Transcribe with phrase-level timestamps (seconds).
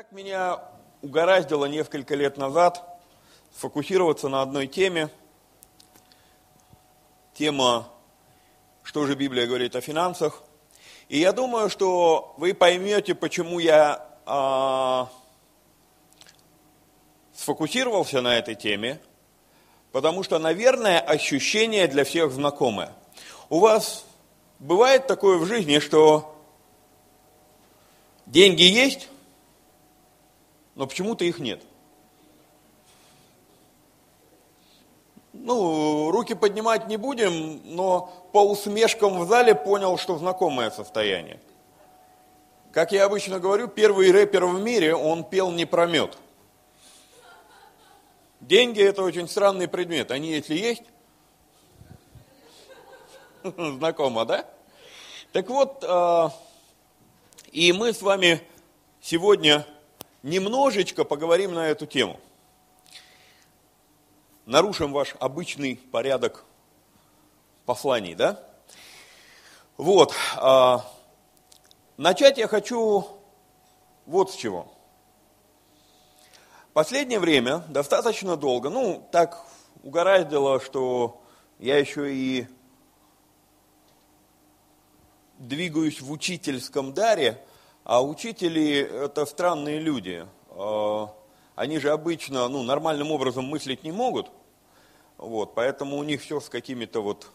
[0.00, 0.58] Так меня
[1.02, 2.82] угораздило несколько лет назад
[3.54, 5.10] сфокусироваться на одной теме.
[7.34, 7.86] Тема,
[8.82, 10.42] что же Библия говорит о финансах.
[11.10, 15.10] И я думаю, что вы поймете, почему я а,
[17.34, 19.02] сфокусировался на этой теме,
[19.92, 22.94] потому что, наверное, ощущение для всех знакомое.
[23.50, 24.06] У вас
[24.60, 26.42] бывает такое в жизни, что
[28.24, 29.09] деньги есть,
[30.80, 31.60] но почему-то их нет.
[35.34, 41.38] Ну, руки поднимать не будем, но по усмешкам в зале понял, что знакомое состояние.
[42.72, 46.16] Как я обычно говорю, первый рэпер в мире, он пел не про мед.
[48.40, 50.10] Деньги это очень странный предмет.
[50.10, 50.84] Они, если есть,
[53.44, 54.46] знакомо, да?
[55.32, 56.32] Так вот, а,
[57.52, 58.40] и мы с вами
[59.02, 59.66] сегодня
[60.22, 62.20] немножечко поговорим на эту тему.
[64.46, 66.44] Нарушим ваш обычный порядок
[67.64, 68.42] посланий, да?
[69.76, 70.14] Вот.
[70.36, 70.84] А,
[71.96, 73.06] начать я хочу
[74.06, 74.72] вот с чего.
[76.72, 79.44] Последнее время, достаточно долго, ну, так
[79.82, 81.22] угораздило, что
[81.58, 82.46] я еще и
[85.38, 87.44] двигаюсь в учительском даре,
[87.90, 90.24] а учители– это странные люди.
[90.50, 91.12] А,
[91.56, 94.30] они же обычно ну, нормальным образом мыслить не могут,
[95.18, 97.26] вот, поэтому у них все с какими-то вот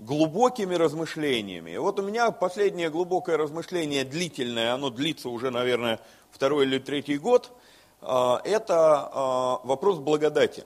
[0.00, 1.76] глубокими размышлениями.
[1.76, 6.00] Вот у меня последнее глубокое размышление длительное, оно длится уже, наверное,
[6.32, 7.52] второй или третий год,
[8.00, 8.74] а, это
[9.12, 10.64] а, вопрос благодати.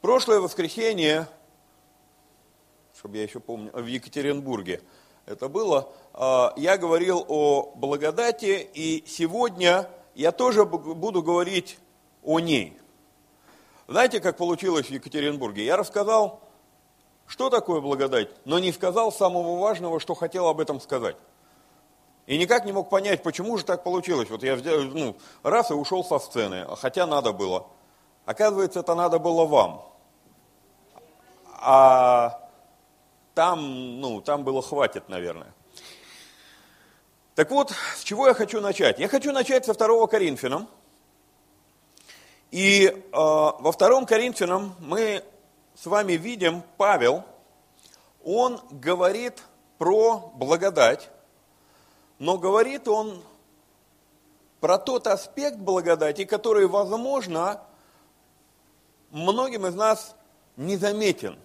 [0.00, 1.28] Прошлое воскресенье,
[2.96, 4.82] чтобы я еще помню, в Екатеринбурге–
[5.28, 11.78] это было, а, я говорил о благодати, и сегодня я тоже буду говорить
[12.24, 12.76] о ней.
[13.86, 15.64] Знаете, как получилось в Екатеринбурге?
[15.64, 16.40] Я рассказал,
[17.26, 21.16] что такое благодать, но не сказал самого важного, что хотел об этом сказать.
[22.26, 24.28] И никак не мог понять, почему же так получилось.
[24.28, 27.66] Вот я ну, раз и ушел со сцены, хотя надо было.
[28.26, 29.82] Оказывается, это надо было вам.
[31.60, 32.47] А
[33.38, 35.54] там, ну, там было хватит, наверное.
[37.36, 38.98] Так вот, с чего я хочу начать?
[38.98, 40.68] Я хочу начать со второго Коринфянам.
[42.50, 45.22] И э, во втором Коринфянам мы
[45.76, 47.22] с вами видим Павел,
[48.24, 49.40] он говорит
[49.78, 51.08] про благодать,
[52.18, 53.22] но говорит он
[54.58, 57.62] про тот аспект благодати, который, возможно,
[59.12, 60.16] многим из нас
[60.56, 61.38] незаметен.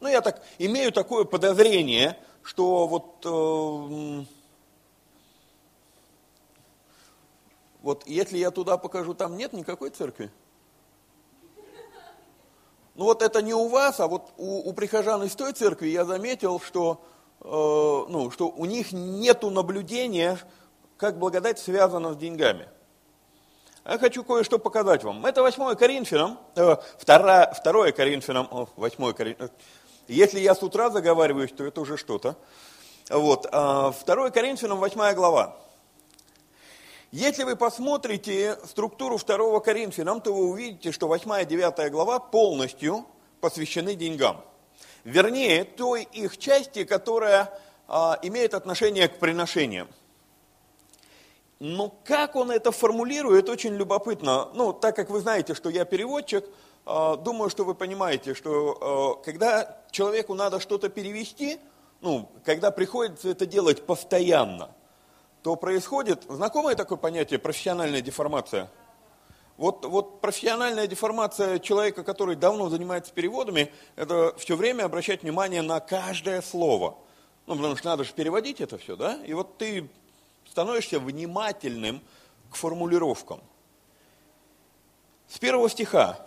[0.00, 4.24] Ну, я так имею такое подозрение, что вот, э,
[7.82, 10.30] вот если я туда покажу, там нет никакой церкви.
[12.94, 16.04] Ну вот это не у вас, а вот у, у прихожан из той церкви я
[16.04, 17.04] заметил, что,
[17.40, 20.38] э, ну, что у них нету наблюдения,
[20.96, 22.68] как благодать связана с деньгами.
[23.84, 25.26] Я хочу кое-что показать вам.
[25.26, 29.50] Это 8 Коринфянам, э, 2, 2 Коринфянам, 8 Коринфянам,
[30.08, 32.36] если я с утра заговариваюсь, то это уже что-то.
[33.10, 33.42] Вот.
[33.42, 35.56] 2 а, Коринфянам 8 глава.
[37.10, 43.06] Если вы посмотрите структуру 2 Коринфянам, то вы увидите, что 8 и 9 глава полностью
[43.40, 44.44] посвящены деньгам.
[45.04, 47.50] Вернее, той их части, которая
[47.86, 49.88] а, имеет отношение к приношениям.
[51.60, 54.48] Но как он это формулирует, очень любопытно.
[54.54, 56.44] Ну, так как вы знаете, что я переводчик,
[56.86, 61.58] думаю, что вы понимаете, что а, когда человеку надо что-то перевести,
[62.00, 64.70] ну, когда приходится это делать постоянно,
[65.42, 68.70] то происходит, знакомое такое понятие, профессиональная деформация?
[69.56, 75.80] Вот, вот профессиональная деформация человека, который давно занимается переводами, это все время обращать внимание на
[75.80, 76.98] каждое слово.
[77.46, 79.18] Ну, потому что надо же переводить это все, да?
[79.24, 79.88] И вот ты
[80.50, 82.02] становишься внимательным
[82.50, 83.40] к формулировкам.
[85.28, 86.26] С первого стиха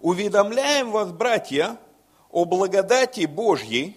[0.00, 1.78] уведомляем вас, братья,
[2.30, 3.96] о благодати Божьей,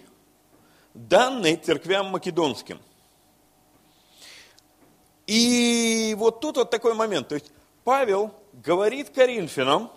[0.94, 2.80] данной церквям македонским.
[5.26, 7.28] И вот тут вот такой момент.
[7.28, 7.52] То есть
[7.84, 9.90] Павел говорит Коринфянам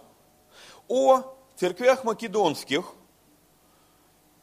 [0.88, 1.24] о
[1.56, 2.94] церквях македонских,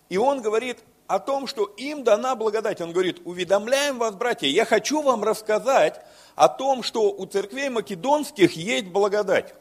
[0.08, 2.80] и он говорит о том, что им дана благодать.
[2.80, 6.00] Он говорит, уведомляем вас, братья, я хочу вам рассказать
[6.34, 9.54] о том, что у церквей македонских есть благодать.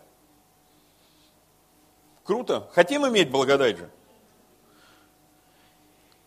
[2.29, 2.69] Круто.
[2.73, 3.89] Хотим иметь благодать же?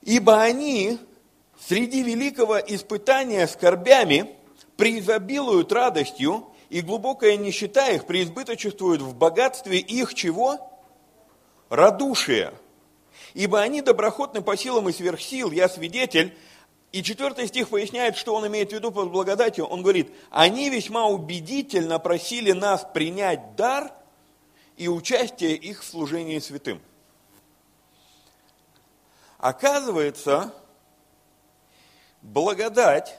[0.01, 0.99] Ибо они
[1.69, 4.35] среди великого испытания скорбями
[4.77, 10.73] преизобилуют радостью, и глубокая нищета их преизбыточествует в богатстве их чего?
[11.69, 12.53] Радушия.
[13.35, 16.37] Ибо они доброхотны по силам и сверхсил, я свидетель.
[16.91, 19.67] И четвертый стих поясняет, что он имеет в виду под благодатью.
[19.67, 23.93] Он говорит, они весьма убедительно просили нас принять дар
[24.77, 26.81] и участие их в служении святым.
[29.39, 30.55] Оказывается,
[32.23, 33.19] благодать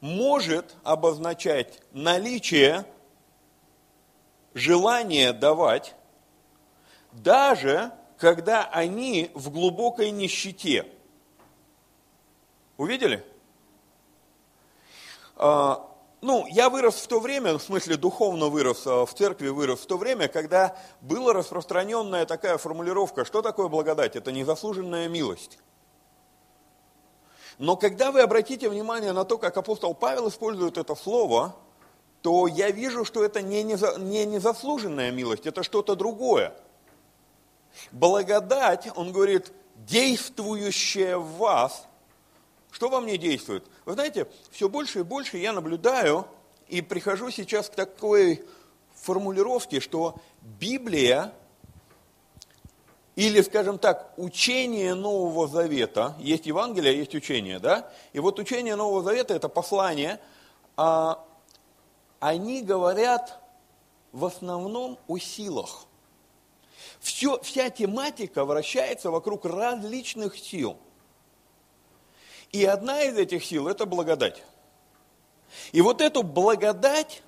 [0.00, 2.86] может обозначать наличие
[4.54, 5.94] желания давать,
[7.12, 10.86] даже когда они в глубокой нищете.
[12.76, 13.24] Увидели?
[15.36, 15.89] А,
[16.22, 19.86] ну, я вырос в то время, в смысле духовно вырос, а, в церкви вырос в
[19.86, 24.16] то время, когда была распространенная такая формулировка, что такое благодать?
[24.16, 25.58] Это незаслуженная милость.
[27.58, 31.56] Но когда вы обратите внимание на то, как апостол Павел использует это слово,
[32.22, 36.54] то я вижу, что это не, не незаслуженная милость, это что-то другое.
[37.92, 41.86] Благодать, он говорит, действующая в вас.
[42.70, 43.64] Что во мне действует?
[43.84, 46.26] Вы знаете, все больше и больше я наблюдаю
[46.68, 48.44] и прихожу сейчас к такой
[48.94, 51.32] формулировке, что Библия
[53.16, 57.90] или, скажем так, учение Нового Завета, есть Евангелие, есть учение, да?
[58.12, 60.20] И вот учение Нового Завета, это послание,
[60.76, 61.22] а,
[62.20, 63.40] они говорят
[64.12, 65.86] в основном о силах.
[67.00, 70.78] Все, вся тематика вращается вокруг различных сил.
[72.52, 74.42] И одна из этих сил– это благодать.
[75.72, 77.22] И вот эту благодать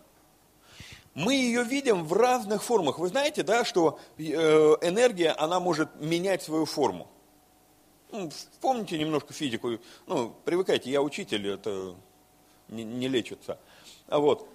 [1.15, 2.99] мы ее видим в разных формах.
[2.99, 7.09] Вы знаете, да, что э, энергия, она может менять свою форму.
[8.11, 8.31] Ну,
[8.61, 11.95] помните немножко физику, ну, привыкайте, я учитель, это
[12.69, 13.59] не, не лечится.
[14.09, 14.49] А вот,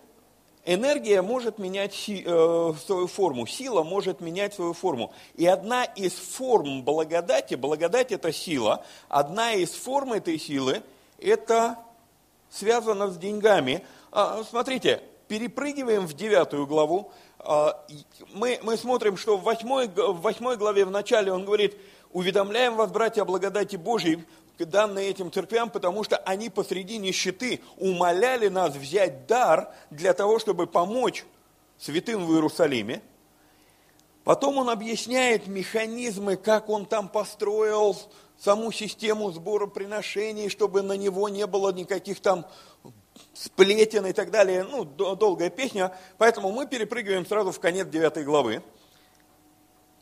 [0.68, 5.14] энергия может менять э, свою форму, сила может менять свою форму.
[5.36, 10.84] И одна из форм благодати, благодать это сила, одна из форм этой силы,
[11.20, 11.78] это
[12.50, 13.86] связано с деньгами.
[14.12, 17.82] А, смотрите, перепрыгиваем в девятую главу, а,
[18.34, 21.78] мы, мы смотрим, что в восьмой, в восьмой главе в начале он говорит,
[22.12, 24.26] уведомляем вас, братья, о благодати Божьей,
[24.66, 30.68] данной этим церквям, потому что они посреди нищеты умоляли нас взять дар для того, чтобы
[30.68, 31.26] помочь
[31.78, 33.02] святым в Иерусалиме.
[34.24, 37.96] Потом он объясняет механизмы, как он там построил
[38.38, 42.46] саму систему сбора приношений, чтобы на него не было никаких там
[43.34, 44.64] сплетен и так далее.
[44.64, 45.96] Ну, долгая песня.
[46.18, 48.62] Поэтому мы перепрыгиваем сразу в конец 9 главы.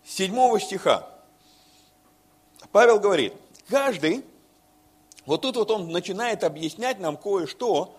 [0.06, 1.10] 7 стиха.
[2.72, 3.34] Павел говорит,
[3.70, 4.26] каждый,
[5.26, 7.98] вот тут вот он начинает объяснять нам кое-что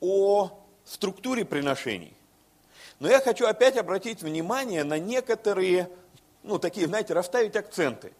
[0.00, 0.50] о
[0.84, 2.16] структуре приношений.
[2.98, 5.90] Но я хочу опять обратить внимание на некоторые,
[6.42, 8.12] ну, такие, знаете, расставить акценты.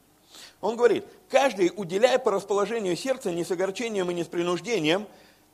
[0.60, 5.06] Он говорит, каждый, уделяя по расположению сердца не с огорчением и не с принуждением,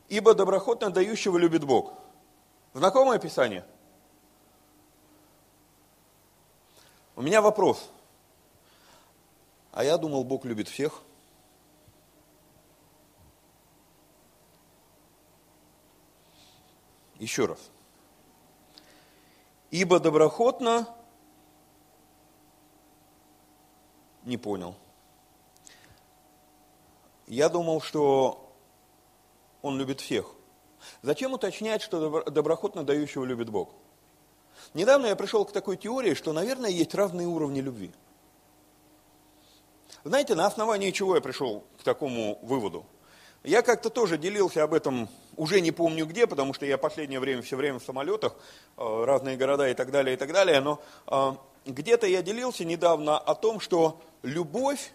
[0.09, 1.93] ибо доброхотно дающего любит Бог.
[2.75, 3.65] Знакомое Писание?
[7.15, 7.91] У меня вопрос.
[9.73, 11.03] А я думал, Бог любит всех.
[17.23, 17.71] Еще раз.
[19.71, 20.89] Ибо доброхотно
[24.25, 24.75] не понял.
[27.29, 28.53] Я думал, что
[29.63, 30.35] он любит всех.
[31.03, 33.71] Зачем уточнять, что доброхотно дающего любит Бог?
[34.75, 37.93] Недавно я пришел к такой теории, что, наверное, есть разные уровни любви.
[40.03, 42.85] Знаете, на основании чего я пришел к такому выводу?
[43.45, 47.43] Я как-то тоже делился об этом, уже не помню где, потому что я последнее время
[47.43, 48.35] все время в самолетах,
[48.77, 51.33] э, разные города и так далее, и так далее, но э,
[51.67, 54.93] где-то я делился недавно о том, что любовь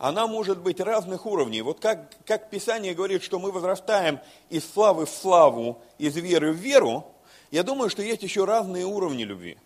[0.00, 1.60] она может быть разных уровней.
[1.60, 4.18] Вот как, как Писание говорит, что мы возрастаем
[4.48, 7.04] из славы в славу, из веры в веру,
[7.50, 9.58] я думаю, что есть еще разные уровни любви.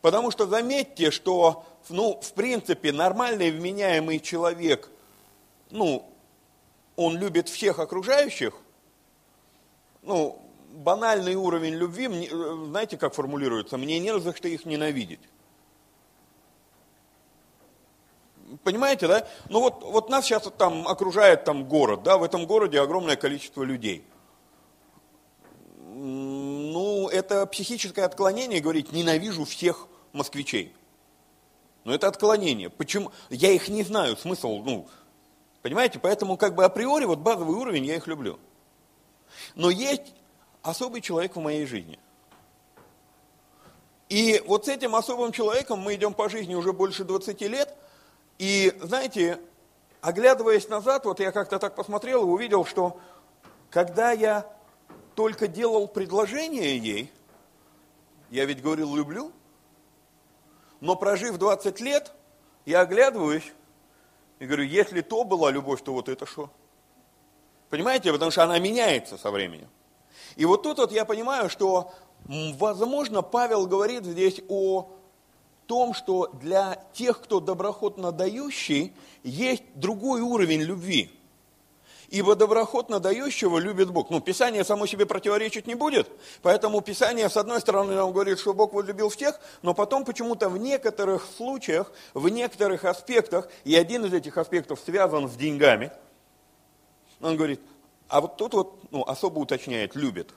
[0.00, 4.88] Потому что заметьте, что, ну, в принципе, нормальный вменяемый человек,
[5.70, 6.08] ну,
[6.94, 8.54] он любит всех окружающих,
[10.04, 12.28] ну, банальный уровень любви,
[12.66, 15.20] знаете, как формулируется, мне не за что их ненавидеть.
[18.62, 19.26] Понимаете, да?
[19.48, 23.62] Ну вот, вот нас сейчас там окружает там город, да, в этом городе огромное количество
[23.62, 24.04] людей.
[25.86, 30.74] Ну, это психическое отклонение говорить «ненавижу всех москвичей».
[31.84, 32.70] Но это отклонение.
[32.70, 33.12] Почему?
[33.30, 34.88] Я их не знаю, смысл, ну,
[35.62, 35.98] понимаете?
[35.98, 38.38] Поэтому как бы априори вот базовый уровень я их люблю.
[39.54, 40.14] Но есть
[40.62, 41.98] особый человек в моей жизни.
[44.08, 47.74] И вот с этим особым человеком мы идем по жизни уже больше 20 лет.
[48.38, 49.40] И, знаете,
[50.00, 53.00] оглядываясь назад, вот я как-то так посмотрел и увидел, что
[53.70, 54.50] когда я
[55.14, 57.12] только делал предложение ей,
[58.30, 59.32] я ведь говорил «люблю»,
[60.80, 62.12] но прожив 20 лет,
[62.66, 63.52] я оглядываюсь
[64.38, 66.50] и говорю, если то была любовь, то вот это что?
[67.74, 69.66] Понимаете, потому что она меняется со временем.
[70.36, 71.92] И вот тут вот я понимаю, что,
[72.24, 74.92] возможно, Павел говорит здесь о
[75.66, 78.92] том, что для тех, кто доброхотно дающий,
[79.24, 81.10] есть другой уровень любви.
[82.10, 84.08] Ибо доброхотно дающего любит Бог.
[84.08, 86.08] Ну, Писание само себе противоречить не будет,
[86.42, 90.58] поэтому Писание, с одной стороны, нам говорит, что Бог возлюбил всех, но потом почему-то в
[90.58, 95.90] некоторых случаях, в некоторых аспектах, и один из этих аспектов связан с деньгами,
[97.24, 97.60] он говорит,
[98.08, 100.34] а вот тут вот ну, особо уточняет, любит.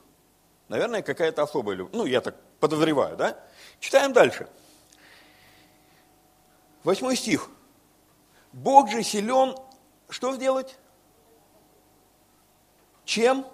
[0.68, 1.92] Наверное, какая-то особая любовь.
[1.94, 3.38] Ну, я так подозреваю, да?
[3.78, 4.48] Читаем дальше.
[6.84, 7.50] Восьмой стих.
[8.52, 9.54] Бог же силен,
[10.08, 10.78] что сделать?
[13.04, 13.46] Чем?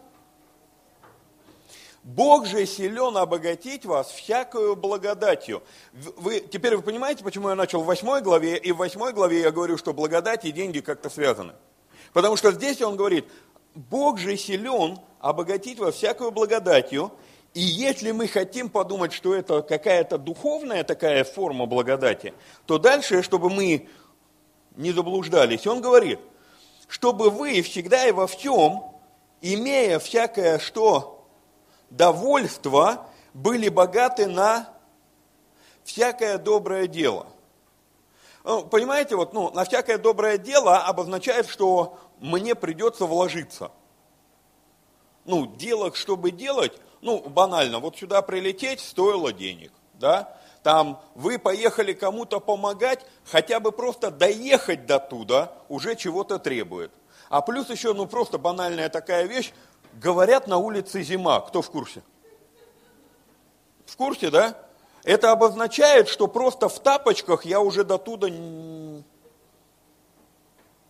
[2.04, 5.62] Бог же силен обогатить вас всякую благодатью.
[5.92, 9.50] Вы, теперь вы понимаете, почему я начал в восьмой главе, и в восьмой главе я
[9.50, 11.54] говорю, что благодать и деньги как-то связаны.
[12.14, 13.26] Потому что здесь он говорит,
[13.74, 17.12] Бог же силен обогатить вас всякую благодатью,
[17.54, 22.32] и если мы хотим подумать, что это какая-то духовная такая форма благодати,
[22.66, 23.88] то дальше, чтобы мы
[24.76, 26.20] не заблуждались, он говорит,
[26.88, 28.82] чтобы вы всегда и во всем
[29.40, 31.26] имея всякое что?
[31.90, 34.68] Довольство, были богаты на
[35.82, 37.26] всякое доброе дело.
[38.44, 43.70] Ну, понимаете, вот, ну, на всякое доброе дело обозначает, что мне придется вложиться.
[45.24, 51.92] Ну, дело, чтобы делать, ну, банально, вот сюда прилететь стоило денег, да, там вы поехали
[51.92, 56.90] кому-то помогать, хотя бы просто доехать до туда уже чего-то требует.
[57.28, 59.52] А плюс еще, ну просто банальная такая вещь,
[59.92, 61.40] говорят на улице зима.
[61.40, 62.02] Кто в курсе?
[63.86, 64.56] В курсе, да?
[65.02, 68.28] Это обозначает, что просто в тапочках я уже до туда...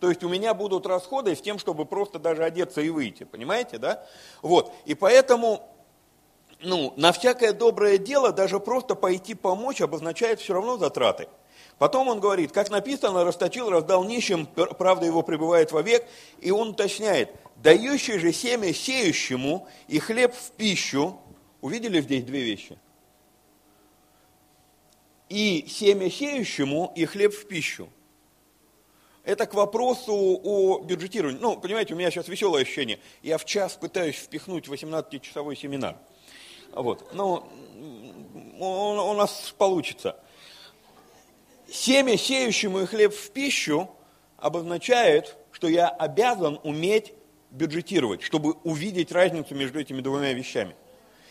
[0.05, 3.79] То есть у меня будут расходы с тем, чтобы просто даже одеться и выйти, понимаете,
[3.79, 4.05] да?
[4.43, 5.67] Вот, и поэтому,
[6.59, 11.27] ну, на всякое доброе дело даже просто пойти помочь обозначает все равно затраты.
[11.79, 16.05] Потом он говорит, как написано, расточил, раздал нищим, правда его пребывает вовек,
[16.39, 21.19] и он уточняет, дающий же семя сеющему и хлеб в пищу,
[21.61, 22.77] увидели здесь две вещи?
[25.29, 27.89] И семя сеющему, и хлеб в пищу.
[29.25, 30.13] Это к вопросу
[30.43, 31.39] о бюджетировании.
[31.41, 32.99] Ну, понимаете, у меня сейчас веселое ощущение.
[33.23, 35.97] Я в час пытаюсь впихнуть 18-часовой семинар.
[36.71, 37.11] Вот.
[37.13, 37.43] Ну,
[38.59, 40.15] у нас получится.
[41.67, 43.89] Семя сеющему и хлеб в пищу
[44.37, 47.13] обозначает, что я обязан уметь
[47.49, 50.75] бюджетировать, чтобы увидеть разницу между этими двумя вещами.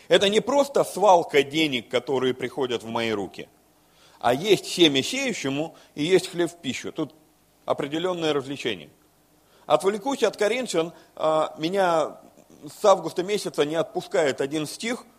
[0.09, 3.47] Это не просто свалка денег, которые приходят в мои руки,
[4.19, 6.91] а есть семя сеющему и есть хлеб в пищу.
[6.91, 7.15] Тут
[7.65, 8.89] определенное развлечение.
[9.65, 12.17] Отвлекусь от Коринфян, а, меня
[12.67, 15.03] с августа месяца не отпускает один стих–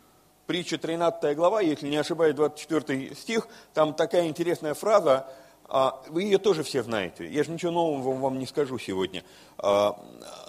[0.47, 5.29] притча 13 глава, если не ошибаюсь, 24 стих, там такая интересная фраза,
[5.69, 9.25] а, вы ее тоже все знаете, я же ничего нового вам не скажу сегодня,
[9.59, 10.01] а,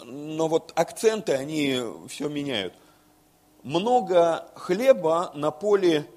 [0.06, 2.74] но вот акценты, они все меняют.
[3.64, 6.08] Много хлеба на поле,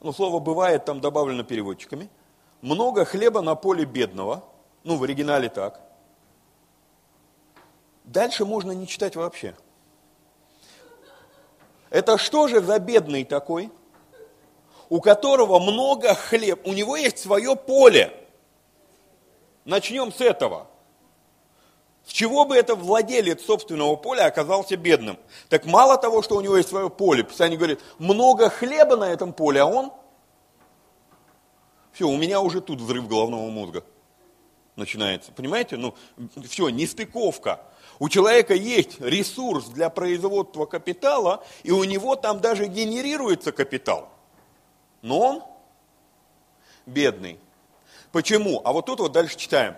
[0.00, 2.08] ну, слово «бывает» там добавлено переводчиками,
[2.60, 4.44] много хлеба на поле бедного,
[4.84, 5.80] ну, в оригинале так.
[8.04, 9.54] Дальше можно не читать вообще–
[11.90, 13.70] это что же за бедный такой,
[14.88, 18.12] у которого много хлеб, у него есть свое поле.
[19.64, 20.66] Начнем с этого.
[22.06, 25.18] С чего бы это владелец собственного поля оказался бедным?
[25.50, 29.32] Так мало того, что у него есть свое поле, Писание говорит, много хлеба на этом
[29.32, 29.92] поле, а он...
[31.98, 33.82] Все, у меня уже тут взрыв головного мозга
[34.76, 35.32] начинается.
[35.32, 35.76] Понимаете?
[35.76, 35.96] Ну,
[36.44, 37.60] все, нестыковка.
[37.98, 44.10] У человека есть ресурс для производства капитала, и у него там даже генерируется капитал.
[45.02, 45.42] Но он
[46.86, 47.40] бедный.
[48.12, 48.62] Почему?
[48.64, 49.74] А вот тут вот дальше читаем.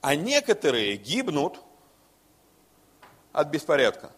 [0.00, 1.60] А некоторые гибнут
[3.34, 4.10] от беспорядка.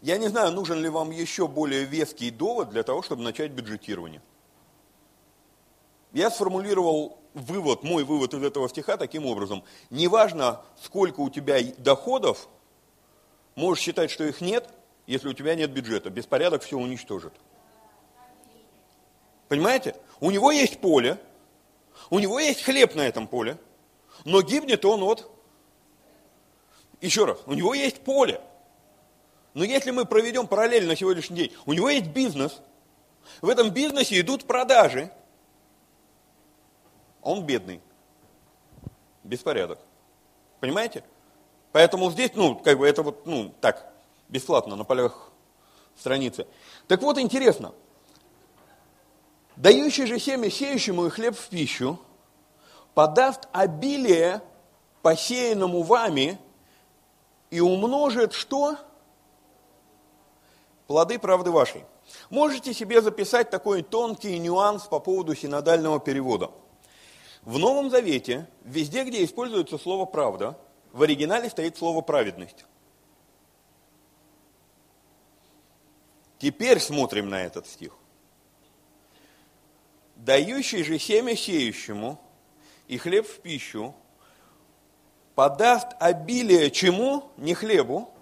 [0.00, 4.22] Я не знаю, нужен ли вам еще более веский довод для того, чтобы начать бюджетирование.
[6.12, 9.64] Я сформулировал вывод, мой вывод из этого стиха таким образом.
[9.90, 12.48] Неважно, сколько у тебя доходов,
[13.54, 14.68] можешь считать, что их нет,
[15.06, 16.10] если у тебя нет бюджета.
[16.10, 17.32] Беспорядок все уничтожит.
[19.48, 19.96] Понимаете?
[20.20, 21.18] У него есть поле,
[22.10, 23.58] у него есть хлеб на этом поле,
[24.24, 25.30] но гибнет он от...
[27.00, 28.40] Еще раз, у него есть поле.
[29.54, 32.60] Но если мы проведем параллель на сегодняшний день, у него есть бизнес,
[33.40, 35.10] в этом бизнесе идут продажи,
[37.22, 37.80] он бедный,
[39.24, 39.78] беспорядок.
[40.60, 41.04] Понимаете?
[41.72, 43.92] Поэтому здесь, ну, как бы это вот, ну, так,
[44.28, 45.30] бесплатно на полях
[45.96, 46.46] страницы.
[46.86, 47.72] Так вот, интересно,
[49.56, 51.98] Дающий же семя сеющему и хлеб в пищу,
[52.94, 54.42] подаст обилие
[55.02, 56.38] посеянному вами
[57.50, 58.76] и умножит что?
[60.86, 61.84] Плоды правды вашей.
[62.30, 66.50] Можете себе записать такой тонкий нюанс по поводу синодального перевода.
[67.42, 70.58] В Новом Завете, везде, где используется слово «правда»,
[70.92, 72.64] в оригинале стоит слово «праведность».
[76.38, 77.92] Теперь смотрим на этот стих
[80.24, 82.20] дающий же семя сеющему
[82.86, 83.94] и хлеб в пищу,
[85.34, 87.30] подаст обилие чему?
[87.36, 88.12] Не хлебу,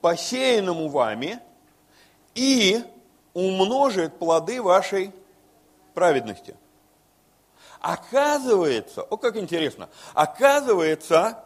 [0.00, 1.38] посеянному вами,
[2.34, 2.82] и
[3.32, 5.12] умножит плоды вашей
[5.94, 6.56] праведности.
[7.82, 11.44] Оказывается, о как интересно, оказывается,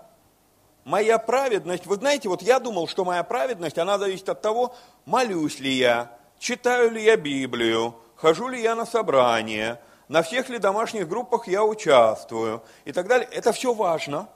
[0.84, 4.74] моя праведность, вы знаете, вот я думал, что моя праведность, она зависит от того,
[5.06, 10.58] молюсь ли я, читаю ли я Библию, хожу ли я на собрание, на всех ли
[10.58, 13.26] домашних группах я участвую и так далее.
[13.32, 14.28] Это все важно,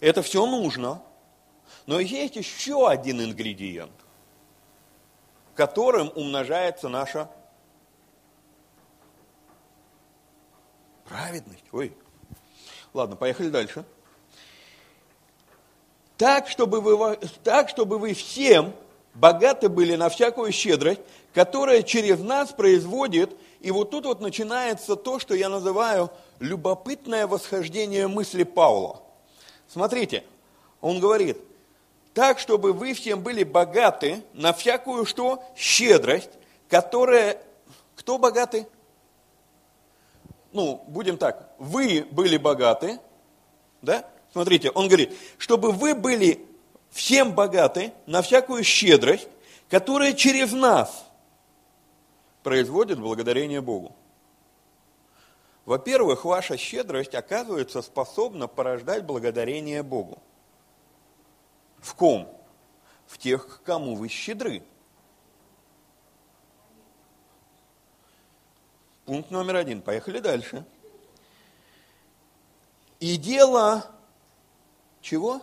[0.00, 1.00] это все нужно.
[1.86, 3.94] Но есть еще один ингредиент,
[5.54, 7.30] которым умножается наша
[11.10, 11.64] праведность.
[11.72, 11.92] Ой.
[12.94, 13.84] Ладно, поехали дальше.
[16.16, 18.72] Так, чтобы вы, так, чтобы вы всем
[19.14, 21.00] богаты были на всякую щедрость,
[21.34, 28.06] которая через нас производит, и вот тут вот начинается то, что я называю любопытное восхождение
[28.06, 29.02] мысли Павла.
[29.68, 30.24] Смотрите,
[30.80, 31.38] он говорит,
[32.14, 35.42] так, чтобы вы всем были богаты на всякую что?
[35.56, 36.30] Щедрость,
[36.68, 37.40] которая...
[37.96, 38.66] Кто богаты?
[40.52, 42.98] Ну, будем так, вы были богаты,
[43.82, 44.04] да?
[44.32, 46.46] Смотрите, он говорит, чтобы вы были
[46.90, 49.28] всем богаты на всякую щедрость,
[49.68, 51.06] которая через нас
[52.42, 53.94] производит благодарение Богу.
[55.64, 60.18] Во-первых, ваша щедрость, оказывается, способна порождать благодарение Богу.
[61.78, 62.28] В ком?
[63.06, 64.62] В тех, кому вы щедры.
[69.10, 69.82] Пункт номер один.
[69.82, 70.64] Поехали дальше.
[73.00, 73.90] И дело
[75.00, 75.42] чего?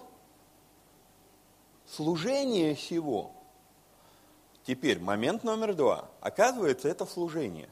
[1.86, 3.34] служение сего.
[4.64, 6.10] Теперь момент номер два.
[6.22, 7.68] Оказывается, это служение.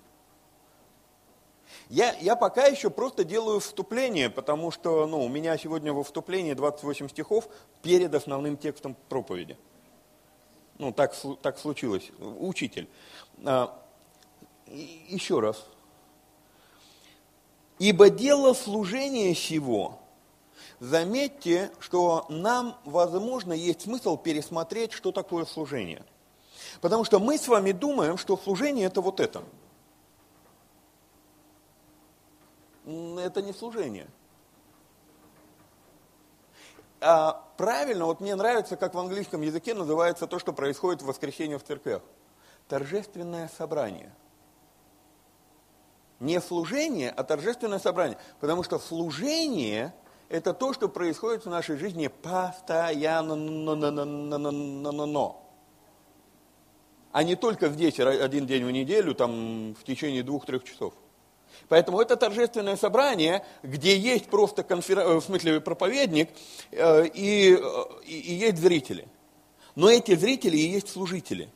[1.87, 6.51] Я, я пока еще просто делаю вступление, потому что ну, у меня сегодня во вступлении
[6.51, 7.47] 28 стихов
[7.81, 9.57] перед основным текстом проповеди.
[10.77, 12.11] Ну, так, так случилось.
[12.19, 12.89] Учитель.
[13.45, 13.81] А,
[14.67, 15.65] еще раз.
[17.77, 19.99] Ибо дело служения сего
[20.79, 26.03] заметьте, что нам, возможно, есть смысл пересмотреть, что такое служение.
[26.81, 29.43] Потому что мы с вами думаем, что служение это вот это.
[32.85, 34.07] Это не служение.
[37.01, 41.57] А правильно, вот мне нравится, как в английском языке называется то, что происходит в воскресенье
[41.57, 42.01] в церквях.
[42.67, 44.13] Торжественное собрание.
[46.25, 48.17] Не служение, а торжественное собрание.
[48.39, 49.93] Потому что служение–
[50.29, 55.49] это то, что происходит в нашей жизни постоянно, но, но, но, но, но, но, но.
[57.11, 60.95] а не только здесь один день в неделю, там в течение двух-трех часов.
[61.69, 64.97] Поэтому это торжественное собрание, где есть просто конфер...
[64.97, 66.31] Э, в смысле проповедник
[66.71, 69.07] э, и, э, и, и есть зрители.
[69.75, 71.51] Но эти зрители и есть служители.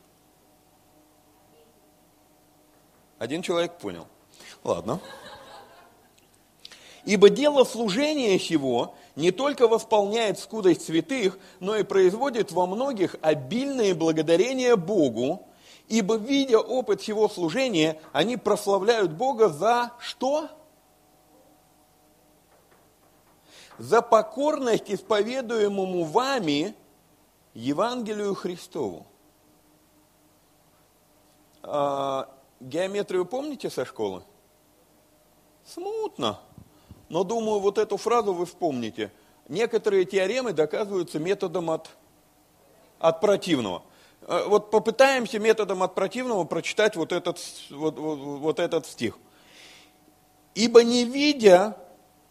[3.18, 4.06] Один человек понял.
[4.62, 5.00] Ладно.
[7.04, 13.94] Ибо дело служения сего не только восполняет скудость святых, но и производит во многих обильное
[13.94, 15.46] благодарение Богу,
[15.88, 20.48] ибо, видя опыт всего служения, они прославляют Бога за что?
[23.78, 26.74] За покорность исповедуемому вами
[27.54, 29.06] Евангелию Христову.
[31.62, 32.28] А,
[32.60, 34.22] геометрию помните со школы?
[35.66, 36.40] Смутно.
[37.08, 39.10] Но думаю, вот эту фразу вы вспомните.
[39.48, 41.90] Некоторые теоремы доказываются методом от,
[42.98, 43.82] от противного.
[44.22, 47.38] Э, вот попытаемся методом от противного прочитать вот этот,
[47.70, 49.18] вот, вот, вот этот стих.
[50.54, 51.76] Ибо не видя,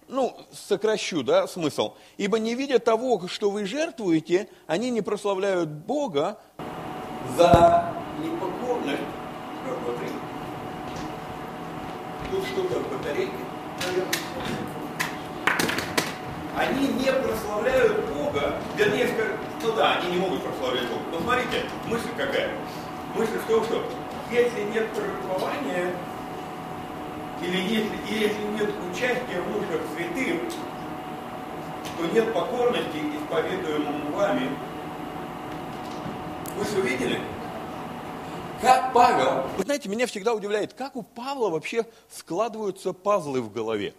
[0.08, 6.40] ну, сокращу, да, смысл, ибо не видя того, что вы жертвуете, они не прославляют Бога
[7.38, 9.02] за непокорность.
[12.32, 13.32] Тут что-то в батарейке,
[16.56, 19.10] Они не прославляют Бога, вернее,
[19.62, 21.04] ну да, они не могут прославлять Бога.
[21.12, 22.52] Но смотрите, мысль какая?
[23.16, 23.84] Мысль в том, что
[24.32, 25.94] если нет пожертвования,
[27.42, 30.42] или если, если нет участия в нуждах святых,
[31.98, 34.50] то нет покорности исповедуемому вами.
[36.58, 37.22] Вы все видели?
[38.62, 43.94] Как Павел, вы знаете, меня всегда удивляет, как у Павла вообще складываются пазлы в голове.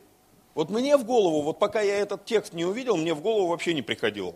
[0.55, 3.73] Вот мне в голову, вот пока я этот текст не увидел, мне в голову вообще
[3.73, 4.35] не приходило,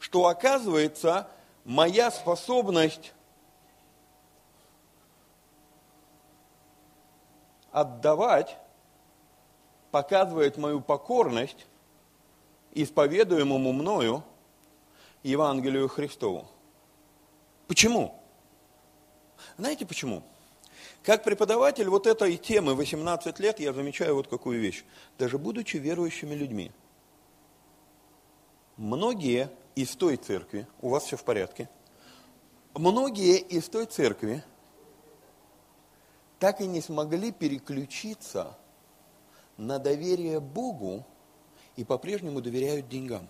[0.00, 1.28] что оказывается
[1.64, 3.12] моя способность
[7.70, 8.56] отдавать
[9.92, 11.66] показывает мою покорность
[12.72, 14.24] исповедуемому мною
[15.22, 16.48] Евангелию Христову.
[17.68, 18.23] Почему?
[19.56, 20.22] Знаете почему?
[21.02, 24.84] Как преподаватель вот этой темы 18 лет я замечаю вот какую вещь.
[25.18, 26.72] Даже будучи верующими людьми,
[28.76, 31.68] многие из той церкви, у вас все в порядке,
[32.74, 34.42] многие из той церкви
[36.38, 38.56] так и не смогли переключиться
[39.56, 41.06] на доверие Богу
[41.76, 43.28] и по-прежнему доверяют деньгам.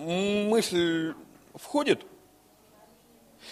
[0.00, 1.14] Мысль
[1.54, 2.04] входит?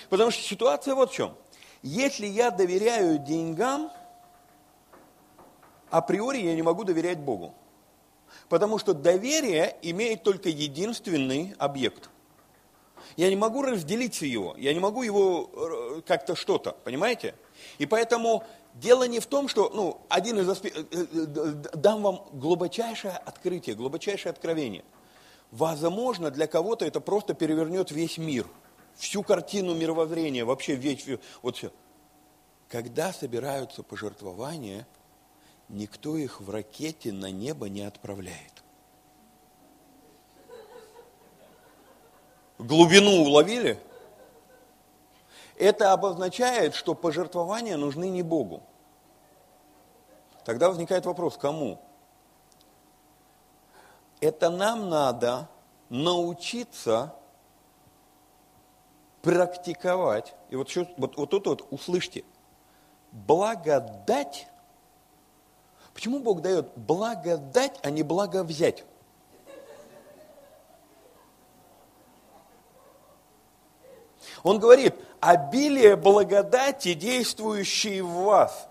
[0.08, 1.34] Потому что ситуация вот в чем.
[1.82, 3.90] Если я доверяю деньгам,
[5.90, 7.54] априори я не могу доверять Богу.
[8.48, 12.10] Потому что доверие имеет только единственный объект–
[13.18, 17.34] я не могу разделить его, я не могу его э, как-то что-то, понимаете?
[17.78, 21.26] И поэтому дело не в том, что, ну, один из аспектов, э, э,
[21.74, 24.84] дам вам глубочайшее открытие, глубочайшее откровение.
[25.50, 28.46] Возможно, для кого-то это просто перевернет весь мир,
[28.96, 31.06] всю картину мировоззрения, вообще весь,
[31.42, 31.72] вот все.
[32.68, 34.86] Когда собираются пожертвования,
[35.68, 38.62] никто их в ракете на небо не отправляет.
[42.58, 43.80] глубину уловили?
[45.56, 48.62] Это обозначает, что пожертвования нужны не Богу.
[50.44, 51.80] Тогда возникает вопрос, кому?
[54.20, 55.48] Это нам надо
[55.88, 57.14] научиться
[59.22, 60.34] практиковать.
[60.50, 62.24] И вот, вот, вот тут вот услышьте.
[63.12, 64.48] Благодать.
[65.94, 68.84] Почему Бог дает благодать, а не благовзять?
[74.42, 78.68] Он говорит, обилие благодати, действующей в вас.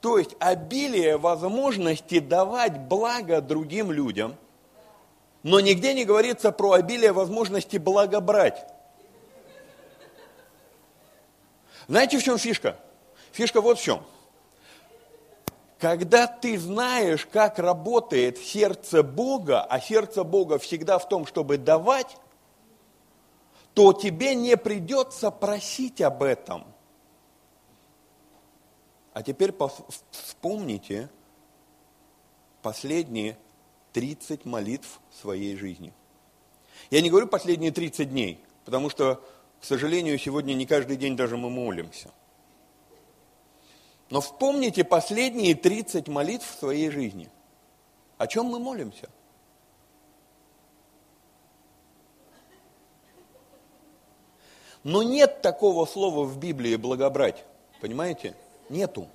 [0.00, 4.36] То есть обилие возможности давать благо другим людям.
[5.44, 8.66] Но нигде не говорится про обилие возможности благобрать.
[11.86, 12.78] Знаете, в чем фишка?
[13.30, 14.02] Фишка вот в чем.
[15.78, 22.16] Когда ты знаешь, как работает сердце Бога, а сердце Бога всегда в том, чтобы давать,
[23.74, 26.64] то тебе не придется просить об этом.
[29.12, 29.52] А теперь
[30.10, 31.10] вспомните
[32.62, 33.36] последние
[33.94, 35.94] 30 молитв своей жизни.
[36.90, 39.24] Я не говорю последние 30 дней, потому что,
[39.60, 42.10] к сожалению, сегодня не каждый день даже мы молимся.
[44.10, 47.30] Но вспомните последние 30 молитв в своей жизни.
[48.18, 49.08] О чем мы молимся?
[54.82, 57.44] Но нет такого слова в Библии благобрать.
[57.80, 58.36] Понимаете?
[58.68, 59.08] Нету.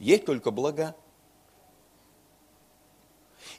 [0.00, 0.94] Есть только блага.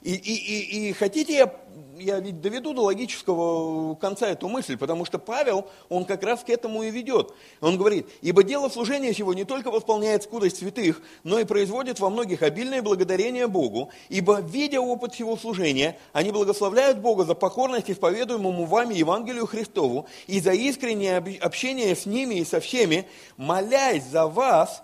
[0.02, 1.52] И, и, и, и хотите, я,
[1.98, 6.50] я ведь доведу до логического конца эту мысль, потому что Павел, он как раз к
[6.50, 7.32] этому и ведет.
[7.60, 12.10] Он говорит, ибо дело служения сего не только восполняет скудость святых, но и производит во
[12.10, 18.66] многих обильное благодарение Богу, ибо, видя опыт его служения, они благословляют Бога за покорность исповедуемому
[18.66, 24.82] вами Евангелию Христову и за искреннее общение с ними и со всеми, молясь за вас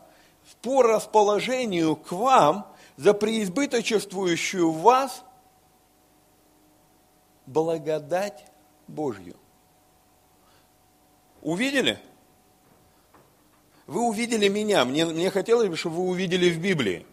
[0.61, 2.67] по расположению к вам–
[3.03, 5.25] за преизбыточествующую в вас
[7.47, 8.45] благодать
[8.87, 9.35] Божью.
[11.41, 11.99] Увидели?
[13.89, 17.05] Вы увидели меня, мне, мне хотелось бы, чтобы вы увидели в Библии.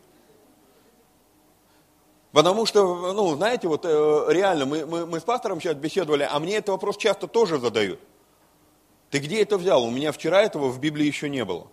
[2.34, 6.40] Потому что, ну, знаете, вот э, реально, мы, мы, мы с пастором сейчас беседовали, а
[6.40, 8.00] мне этот вопрос часто тоже задают.
[9.10, 9.84] Ты где это взял?
[9.84, 11.66] У меня вчера этого в Библии еще не было.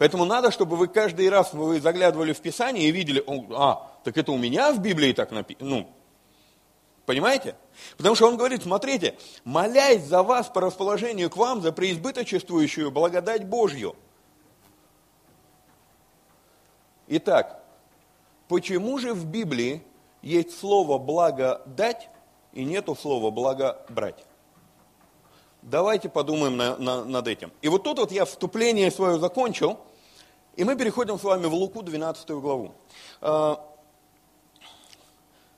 [0.00, 3.22] Поэтому надо, чтобы вы каждый раз вы заглядывали в Писание и видели,
[3.54, 5.68] а, так это у меня в Библии так написано.
[5.68, 5.92] Ну,
[7.04, 7.54] понимаете?
[7.98, 13.44] Потому что он говорит, смотрите, молясь за вас по расположению к вам, за преизбыточествующую благодать
[13.44, 13.94] Божью.
[17.08, 17.62] Итак,
[18.48, 19.82] почему же в Библии
[20.22, 22.08] есть слово «благо дать»
[22.54, 24.24] и нету слова «благо брать»?
[25.60, 27.52] Давайте подумаем на, на, над этим.
[27.60, 29.78] И вот тут вот я вступление свое закончил,
[30.60, 32.74] и мы переходим с вами в Луку 12 главу.
[33.22, 33.66] А,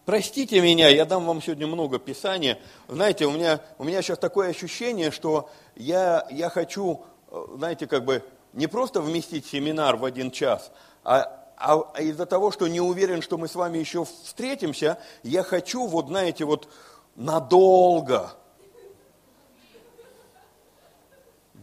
[0.04, 2.60] простите меня, я дам вам сегодня много писания.
[2.86, 8.04] Знаете, у меня, у меня сейчас такое ощущение, что я, я хочу, э, знаете, как
[8.04, 10.70] бы не просто вместить семинар в один час,
[11.02, 15.84] а а, из-за того, что не уверен, что мы с вами еще встретимся, я хочу,
[15.88, 16.68] вот знаете, вот
[17.16, 18.30] надолго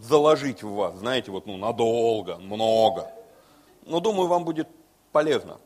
[0.01, 3.13] заложить в вас, знаете, вот ну, надолго, много.
[3.83, 4.67] Но думаю, вам будет
[5.11, 5.59] полезно.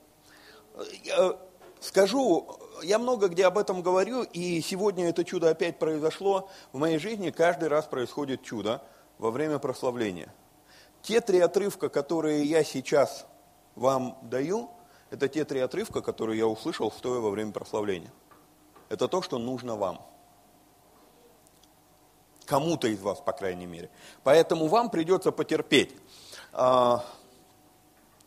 [1.03, 1.37] Я
[1.79, 6.49] скажу, я много где об этом говорю, и сегодня это чудо опять произошло.
[6.71, 8.81] В моей жизни каждый раз происходит чудо
[9.17, 10.33] во время прославления.
[11.01, 13.25] Те три отрывка, которые я сейчас
[13.75, 14.69] вам даю,
[15.09, 18.11] это те три отрывка, которые я услышал, стоя во время прославления.
[18.89, 20.01] Это то, что нужно вам.
[22.45, 23.89] Кому-то из вас, по крайней мере.
[24.23, 25.95] Поэтому вам придется потерпеть.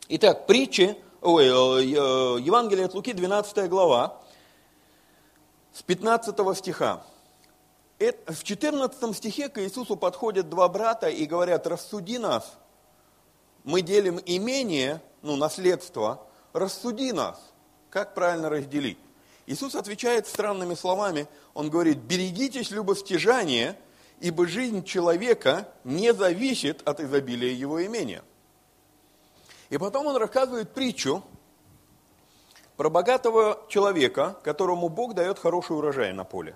[0.09, 4.21] Итак, притчи, ой, э, э, Евангелие от Луки, 12 глава,
[5.73, 7.03] с 15 стиха.
[7.99, 12.57] В 14 стихе к Иисусу подходят два брата и говорят, рассуди нас,
[13.65, 17.37] мы делим имение, ну, наследство, рассуди нас,
[17.89, 18.99] как правильно разделить.
[19.45, 23.75] Иисус отвечает странными словами, он говорит, берегитесь любостяжания,
[24.21, 28.23] ибо жизнь человека не зависит от изобилия его имения.
[29.69, 31.23] И потом он рассказывает притчу
[32.77, 36.55] про богатого человека, которому Бог дает хороший урожай на поле.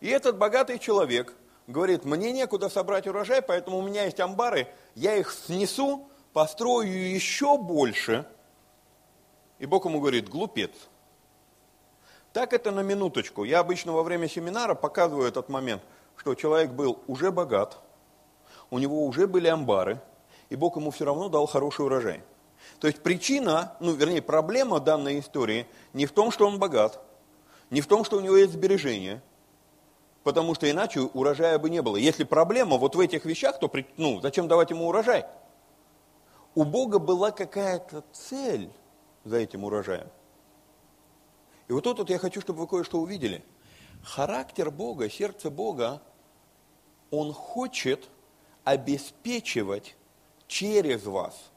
[0.00, 1.34] И этот богатый человек
[1.66, 7.58] говорит, мне некуда собрать урожай, поэтому у меня есть амбары, я их снесу, построю еще
[7.58, 8.26] больше.
[9.58, 10.70] И Бог ему говорит, глупец.
[12.32, 13.44] Так это на минуточку.
[13.44, 15.82] Я обычно во время семинара показываю этот момент,
[16.16, 17.78] что человек был уже богат,
[18.70, 20.00] у него уже были амбары,
[20.50, 22.22] и Бог ему все равно дал хороший урожай.
[22.78, 27.00] То есть причина, ну вернее проблема данной истории не в том, что он богат,
[27.70, 29.22] не в том, что у него есть сбережения,
[30.22, 31.96] потому что иначе урожая бы не было.
[31.96, 35.24] Если проблема вот в этих вещах, то ну, зачем давать ему урожай?
[36.54, 38.70] у Бога была какая-то цель
[39.24, 40.08] за этим урожаем.
[41.68, 43.44] И вот тут вот я хочу, чтобы вы кое-что увидели.
[44.02, 46.02] Характер Бога, сердце Бога,
[47.10, 48.08] Он хочет
[48.64, 49.96] обеспечивать
[50.50, 51.50] через вас.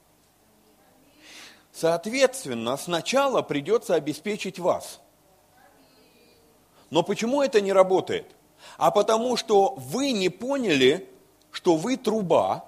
[1.74, 5.02] Соответственно, сначала придется обеспечить вас.
[6.92, 8.36] Но почему это не работает?
[8.78, 11.10] А потому что вы не поняли,
[11.50, 12.66] что вы труба,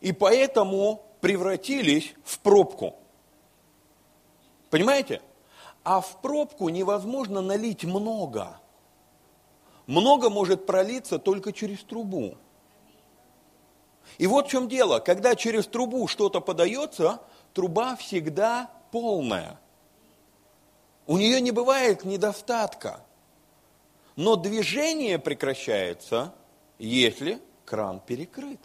[0.00, 2.96] и поэтому превратились в пробку.
[4.70, 5.22] Понимаете?
[5.84, 8.60] А в пробку невозможно налить много.
[9.86, 12.36] Много может пролиться только через трубу.
[14.18, 14.98] И вот в чем дело.
[14.98, 17.20] Когда через трубу что-то подается,
[17.54, 19.58] труба всегда полная.
[21.06, 23.00] У нее не бывает недостатка.
[24.16, 26.34] Но движение прекращается,
[26.78, 28.60] если кран перекрыт.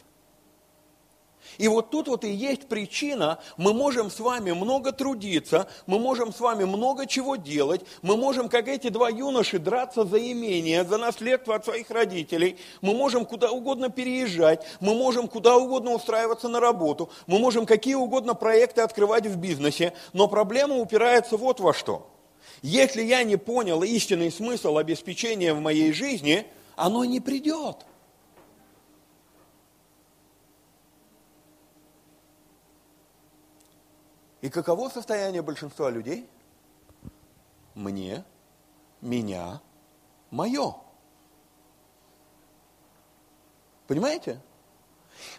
[1.57, 6.33] И вот тут вот и есть причина, мы можем с вами много трудиться, мы можем
[6.33, 10.97] с вами много чего делать, мы можем, как эти два юноши, драться за имение, за
[10.97, 16.59] наследство от своих родителей, мы можем куда угодно переезжать, мы можем куда угодно устраиваться на
[16.59, 22.09] работу, мы можем какие угодно проекты открывать в бизнесе, но проблема упирается вот во что.
[22.61, 27.85] Если я не понял истинный смысл обеспечения в моей жизни, оно не придет.
[34.45, 36.29] И каково состояние большинства людей?
[37.73, 38.23] Мне,
[39.01, 39.60] меня,
[40.29, 40.75] мое.
[43.88, 44.39] Понимаете?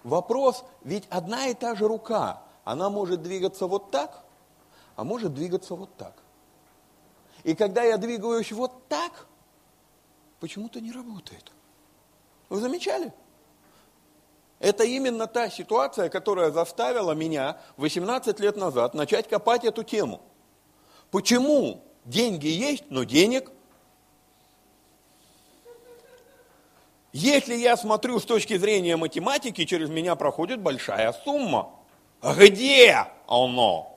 [0.03, 4.25] Вопрос, ведь одна и та же рука, она может двигаться вот так,
[4.97, 6.17] а может двигаться вот так.
[7.45, 9.29] И когда я двигаюсь вот так,
[10.41, 11.53] почему-то не работает.
[12.49, 13.13] Вы замечали?
[14.59, 20.23] Это именно та ситуация, которая заставила меня 18 лет назад начать копать эту тему.
[21.11, 23.51] Почему деньги есть, но денег
[27.19, 31.71] Если я смотрю с точки зрения математики, через меня проходит большая сумма.
[32.21, 33.96] А где оно?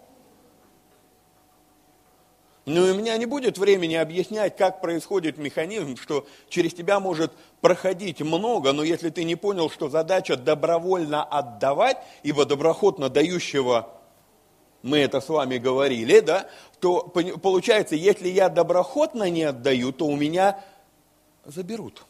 [2.69, 8.21] И у меня не будет времени объяснять, как происходит механизм, что через тебя может проходить
[8.21, 13.89] много, но если ты не понял, что задача добровольно отдавать, ибо доброхотно дающего
[14.83, 16.47] мы это с вами говорили, да,
[16.79, 20.63] то получается, если я доброхотно не отдаю, то у меня
[21.45, 22.05] заберут.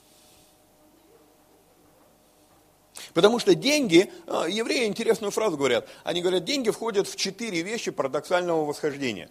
[3.14, 7.92] Потому что деньги, а, евреи интересную фразу говорят, они говорят, деньги входят в четыре вещи
[7.92, 9.30] парадоксального восхождения.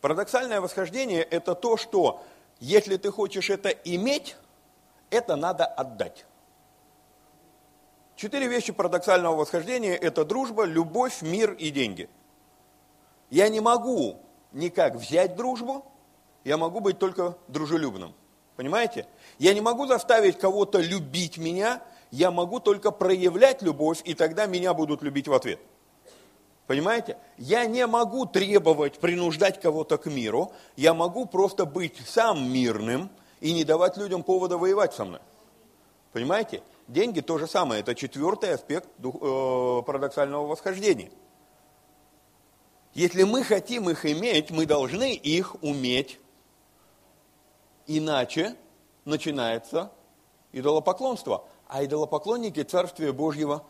[0.00, 2.22] Парадоксальное восхождение– это то, что
[2.60, 4.36] если ты хочешь это иметь,
[5.10, 6.24] это надо отдать.
[8.16, 12.08] Четыре вещи парадоксального восхождения– это дружба, любовь, мир и деньги.
[13.30, 14.20] Я не могу
[14.52, 15.84] никак взять дружбу,
[16.44, 18.14] я могу быть только дружелюбным.
[18.56, 19.06] Понимаете?
[19.38, 24.74] Я не могу заставить кого-то любить меня, я могу только проявлять любовь, и тогда меня
[24.74, 25.60] будут любить в ответ.
[26.68, 27.16] Понимаете?
[27.38, 33.08] Я не могу требовать, принуждать кого-то к миру, я могу просто быть сам мирным
[33.40, 35.20] и не давать людям повода воевать со мной.
[36.12, 36.62] Понимаете?
[36.86, 41.10] Деньги то же самое, это четвертый аспект э, парадоксального восхождения.
[42.92, 46.20] Если мы хотим их иметь, мы должны их уметь.
[47.86, 48.56] Иначе
[49.06, 49.90] начинается
[50.52, 53.64] идолопоклонство а идолопоклонники Царствия Божьего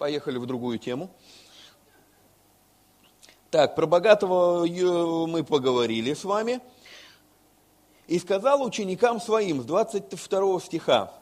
[0.00, 1.10] поехали в другую тему.
[3.50, 4.66] Так, про богатого
[5.26, 6.60] мы поговорили с вами.
[8.08, 11.12] «И сказал ученикам своим» с 22 стиха.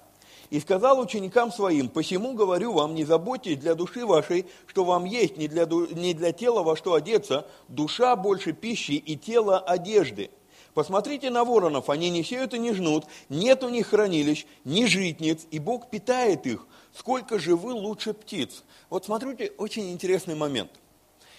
[0.51, 5.37] «И сказал ученикам своим, посему говорю вам, не заботьтесь для души вашей, что вам есть,
[5.37, 10.31] не для, не для тела во что одеться, душа больше пищи и тело одежды.
[10.73, 15.49] Посмотрите на воронов, они не сеют и не жнут, нет у них хранилищ, ни житниц,
[15.51, 16.65] и Бог питает их.
[16.99, 18.65] Сколько же вы лучше птиц?
[18.91, 20.73] Вот смотрите, очень интересный момент.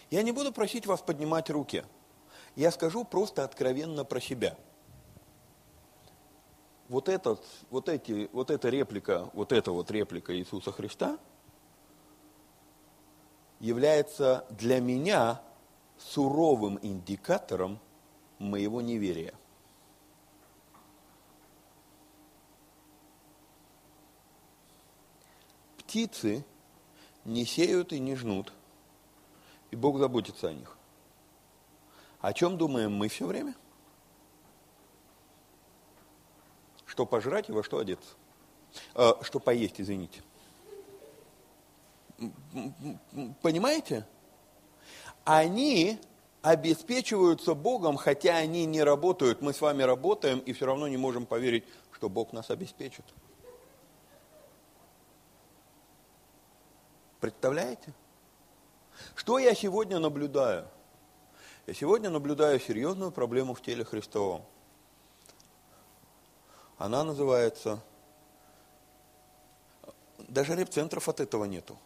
[0.10, 1.84] Я не буду просить вас поднимать руки.
[2.56, 4.56] Я скажу просто откровенно про себя.
[6.88, 11.20] Вот, этот, вот, эти, вот эта реплика, вот эта вот реплика Иисуса Христа
[13.60, 15.42] является для меня
[15.98, 17.80] суровым индикатором
[18.38, 19.34] моего неверия.
[25.90, 26.46] Птицы
[27.26, 28.54] не сеют и не жнут,
[29.72, 30.78] и Бог заботится о них.
[32.22, 33.56] О чем думаем мы все время?
[36.86, 38.12] Что пожрать и во что одеться?
[38.94, 40.22] Э, что поесть, извините.
[43.42, 44.06] Понимаете?
[45.26, 45.98] Они
[46.44, 49.42] обеспечиваются Богом, хотя они не работают.
[49.42, 53.06] Мы с вами работаем и все равно не можем поверить, что Бог нас обеспечит.
[57.20, 57.94] Представляете?
[59.16, 60.68] Что я сегодня наблюдаю?
[61.68, 64.44] Я сегодня наблюдаю серьезную проблему в теле Христовом.
[66.78, 67.82] Она называется,
[70.18, 71.78] даже репцентров от этого нету,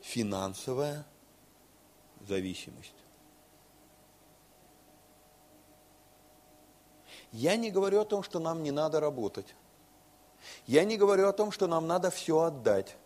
[0.00, 1.04] финансовая
[2.20, 2.94] зависимость.
[7.32, 9.54] Я не говорю о том, что нам не надо работать.
[10.66, 12.96] Я не говорю о том, что нам надо все отдать.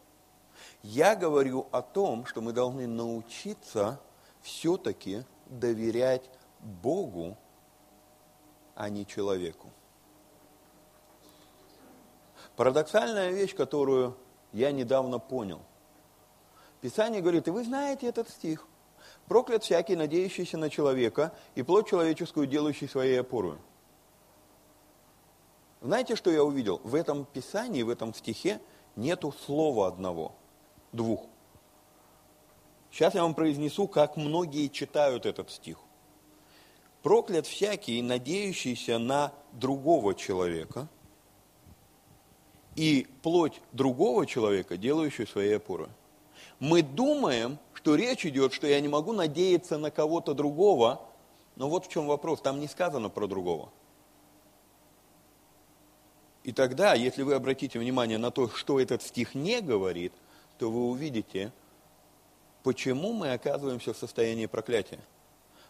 [0.83, 4.01] Я говорю о том, что мы должны научиться
[4.41, 6.29] все-таки доверять
[6.61, 7.37] Богу,
[8.75, 9.71] а не человеку.
[12.57, 14.17] Парадоксальная вещь, которую
[14.53, 15.63] я недавно понял.
[16.81, 18.67] Писание говорит, и вы знаете этот стих.
[19.27, 23.59] Проклят всякий, надеющийся на человека, и плоть человеческую, делающий своей опорой.
[25.81, 26.81] Знаете, что я увидел?
[26.85, 28.61] В этом писании, в этом стихе
[28.97, 30.35] нету слова одного,
[30.93, 31.27] двух.
[32.91, 35.79] Сейчас я вам произнесу, как многие читают этот стих.
[37.03, 40.89] Проклят всякий, надеющийся на другого человека,
[42.77, 45.89] и плоть другого человека, делающую своей опорой.
[46.59, 51.03] Мы думаем, что речь идет, что я не могу надеяться на кого-то другого,
[51.57, 53.71] но вот в чем вопрос, там не сказано про другого–
[56.45, 60.13] и тогда, если вы обратите внимание на то, что этот стих не говорит,
[60.63, 61.53] то вы увидите,
[62.63, 65.01] почему мы оказываемся в состоянии проклятия.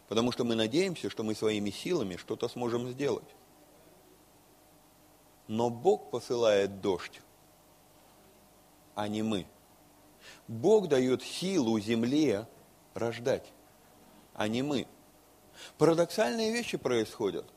[0.07, 3.35] Потому что мы надеемся, что мы своими силами что-то сможем сделать.
[5.47, 7.21] Но Бог посылает дождь
[8.93, 9.47] а не мы.
[10.47, 12.45] Бог дает силу земле
[12.93, 13.51] рождать,
[14.35, 14.85] а не мы.
[15.79, 17.47] Парадоксальные вещи происходят.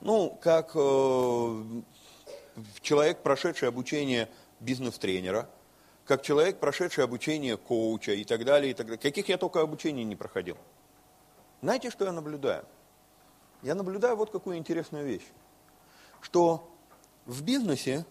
[0.00, 1.64] Ну, как э,
[2.80, 4.28] человек, прошедший обучение
[4.58, 5.48] бизнес-тренера,
[6.10, 9.00] как человек, прошедший обучение коуча и так далее, и так далее.
[9.00, 10.56] Каких я только обучений не проходил.
[11.62, 12.64] Знаете, что я наблюдаю?
[13.62, 15.28] Я наблюдаю вот какую интересную вещь.
[16.20, 16.68] Что
[17.26, 18.04] в бизнесе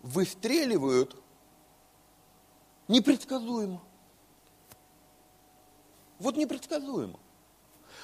[0.00, 1.14] выстреливают
[2.88, 3.80] непредсказуемо.
[6.18, 7.20] Вот непредсказуемо.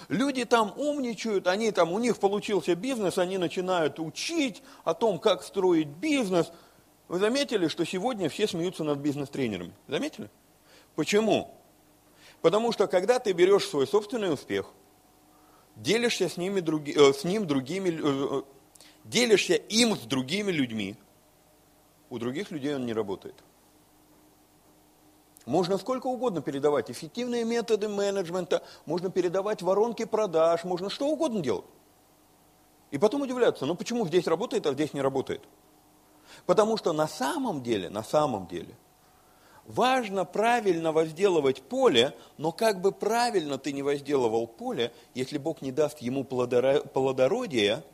[0.09, 5.43] Люди там умничают, они там, у них получился бизнес, они начинают учить о том, как
[5.43, 6.53] строить бизнес.
[7.09, 9.73] Вы заметили, что сегодня все смеются над бизнес-тренерами?
[9.89, 10.31] Заметили?
[10.95, 11.55] Почему?
[12.43, 14.67] Потому что когда ты берешь свой собственный успех,
[15.75, 18.43] делишься с, ними, други, э, с ним другими, э, э,
[19.05, 20.97] делишься им с другими людьми,
[22.11, 23.35] у других людей он не работает.
[25.47, 31.65] Можно сколько угодно передавать эффективные методы менеджмента, можно передавать воронки продаж, можно что угодно делать.
[32.91, 35.43] И потом удивляться, ну почему здесь работает, а здесь не работает?
[36.47, 38.75] Потому что на самом деле, на самом деле,
[39.67, 45.73] важно правильно возделывать поле, но как бы правильно ты не возделывал поле, если Бог не
[45.73, 47.85] даст ему плодородия,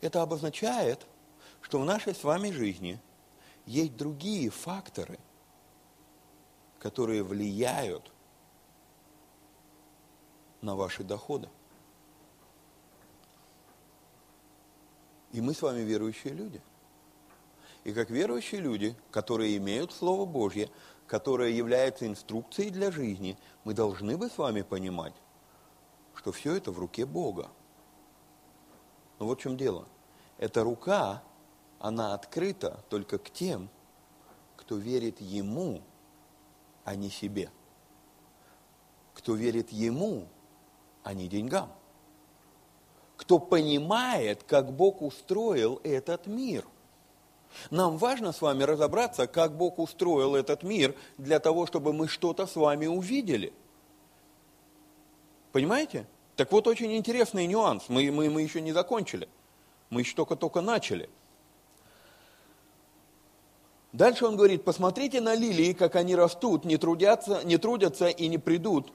[0.00, 1.06] это обозначает,
[1.60, 3.00] что в нашей с вами жизни–
[3.66, 5.18] есть другие факторы,
[6.78, 8.10] которые влияют
[10.60, 11.48] на ваши доходы.
[15.32, 16.60] И мы с вами верующие люди.
[17.84, 20.70] И как верующие люди, которые имеют Слово Божье,
[21.06, 25.14] которое является инструкцией для жизни, мы должны бы с вами понимать,
[26.14, 27.48] что все это в руке Бога.
[29.18, 29.86] Но вот в чем дело.
[30.38, 31.22] Эта рука
[31.80, 33.68] она открыта только к тем,
[34.56, 35.82] кто верит Ему,
[36.84, 37.50] а не себе.
[39.14, 40.28] Кто верит Ему,
[41.02, 41.72] а не деньгам.
[43.16, 46.66] Кто понимает, как Бог устроил этот мир.
[47.70, 52.46] Нам важно с вами разобраться, как Бог устроил этот мир, для того, чтобы мы что-то
[52.46, 53.52] с вами увидели.
[55.52, 56.06] Понимаете?
[56.36, 57.84] Так вот, очень интересный нюанс.
[57.88, 59.28] Мы, мы, мы еще не закончили.
[59.90, 61.10] Мы еще только-только начали.
[63.92, 68.38] Дальше он говорит, посмотрите на лилии, как они растут, не трудятся, не трудятся и не
[68.38, 68.90] придут.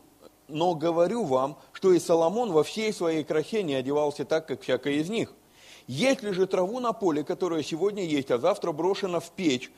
[0.48, 4.94] Но говорю вам, что и Соломон во всей своей красе не одевался так, как всякая
[4.94, 5.34] из них.
[5.88, 9.72] Если же траву на поле, которая сегодня есть, а завтра брошена в печь,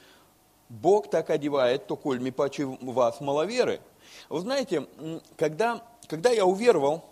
[0.70, 3.82] Бог так одевает, то кольми паче вас маловеры.
[4.30, 4.88] Вы знаете,
[5.36, 7.04] когда, когда я уверовал,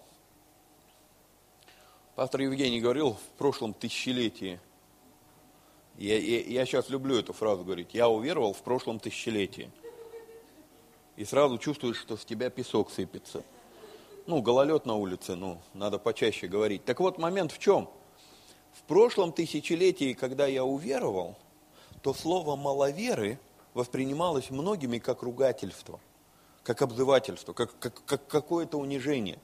[2.15, 4.59] пастор Евгений говорил в прошлом тысячелетии,
[5.97, 7.89] я, я, я сейчас люблю эту фразу говорить.
[7.93, 9.71] Я уверовал в прошлом тысячелетии.
[11.17, 13.43] И сразу чувствуешь, что с тебя песок сыпется.
[14.27, 16.85] Ну, гололед на улице, ну, надо почаще говорить.
[16.85, 17.89] Так вот, момент в чем?
[18.73, 21.35] В прошлом тысячелетии, когда я уверовал,
[22.03, 23.39] то слово «маловеры»
[23.73, 25.99] воспринималось многими как ругательство,
[26.63, 29.39] как обзывательство, как, как, как какое-то унижение.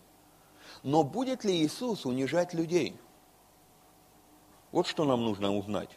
[0.83, 2.95] Но будет ли Иисус унижать людей?
[4.71, 5.89] Вот что нам нужно узнать.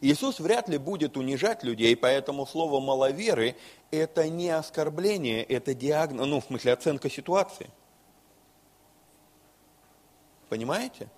[0.00, 3.56] Иисус вряд ли будет унижать людей, поэтому слово «маловеры»–
[3.90, 7.70] это не оскорбление, это диагноз, ну, в смысле, оценка ситуации.
[10.48, 11.08] Понимаете?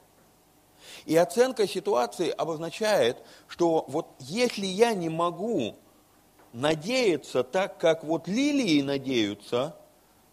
[1.07, 5.77] И оценка ситуации обозначает, что вот если я не могу
[6.53, 9.77] надеяться так, как вот лилии надеются,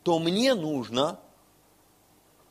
[0.03, 1.19] то мне нужно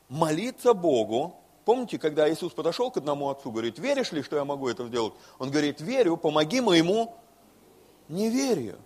[0.09, 4.67] молиться Богу, Помните, когда Иисус подошел к одному отцу, говорит, веришь ли, что я могу
[4.67, 5.13] это сделать?
[5.37, 7.15] Он говорит, верю, помоги моему
[8.07, 8.79] неверию.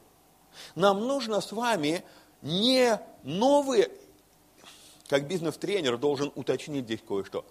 [0.76, 2.04] Нам нужно с вами
[2.42, 3.90] не новые,
[5.08, 7.46] как бизнес-тренер должен уточнить здесь кое-что.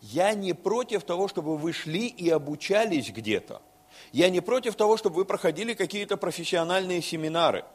[0.00, 3.60] Я не против того, чтобы вы шли и обучались где-то.
[4.12, 7.64] Я не против того, чтобы вы проходили какие-то профессиональные семинары–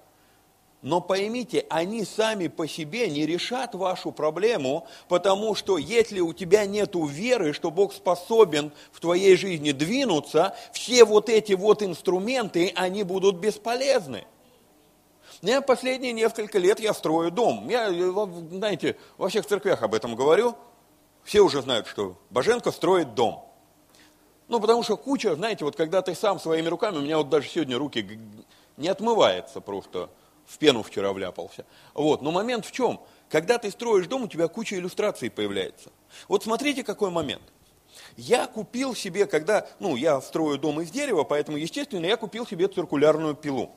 [0.86, 6.68] но поймите, они сами по себе не решат вашу проблему, потому что если у тебя
[6.68, 13.02] нет веры, что Бог способен в твоей жизни двинуться, все вот эти вот инструменты, они
[13.02, 14.26] будут бесполезны.
[15.42, 17.68] Я последние несколько лет я строю дом.
[17.68, 17.92] Я,
[18.52, 20.56] знаете, во всех церквях об этом говорю.
[21.24, 23.44] Все уже знают, что Боженко строит дом.
[24.48, 27.50] Ну, потому что куча, знаете, вот когда ты сам своими руками, у меня вот даже
[27.50, 28.08] сегодня руки
[28.78, 30.12] не отмывается просто
[30.46, 31.66] в пену вчера вляпался.
[31.94, 32.22] Вот.
[32.22, 33.02] Но момент в чем?
[33.30, 35.92] Когда ты строишь дом, у тебя куча иллюстраций появляется.
[36.28, 37.44] Вот смотрите, какой момент.
[38.18, 42.68] Я купил себе, когда, ну, я строю дом из дерева, поэтому, естественно, я купил себе
[42.68, 43.72] циркулярную пилу.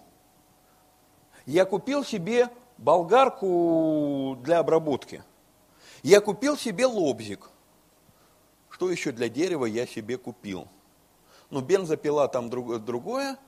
[1.47, 5.25] Я купил себе болгарку для обработки.
[6.03, 7.51] Я купил себе лобзик.
[8.71, 10.69] Что еще для дерева я себе купил?
[11.51, 13.39] Ну, бензопила там друг, другое.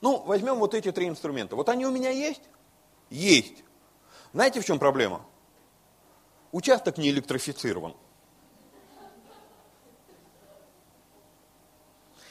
[0.00, 1.56] Ну, возьмем вот эти три инструмента.
[1.56, 2.42] Вот они у меня есть?
[3.10, 3.64] Есть.
[4.32, 5.24] Знаете, в чем проблема?
[6.52, 7.94] Участок не электрифицирован.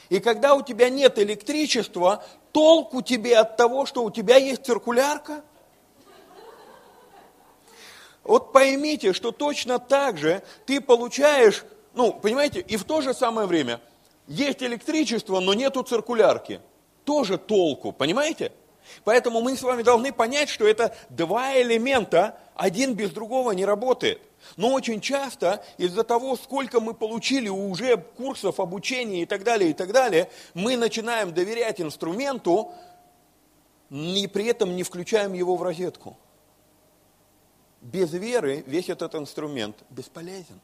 [0.08, 5.44] И когда у тебя нет электричества, толку тебе от того, что у тебя есть циркулярка?
[8.24, 11.64] Вот поймите, что точно так же ты получаешь,
[11.94, 13.80] ну, понимаете, и в то же самое время
[14.26, 16.60] есть электричество, но нету циркулярки.
[17.10, 18.52] Тоже толку, понимаете?
[19.02, 24.22] Поэтому мы с вами должны понять, что это два элемента, один без другого не работает.
[24.56, 29.72] Но очень часто из-за того, сколько мы получили уже курсов обучения и так далее, и
[29.72, 32.70] так далее, мы начинаем доверять инструменту,
[33.90, 36.16] и при этом не включаем его в розетку.
[37.80, 40.60] Без веры весь этот инструмент бесполезен.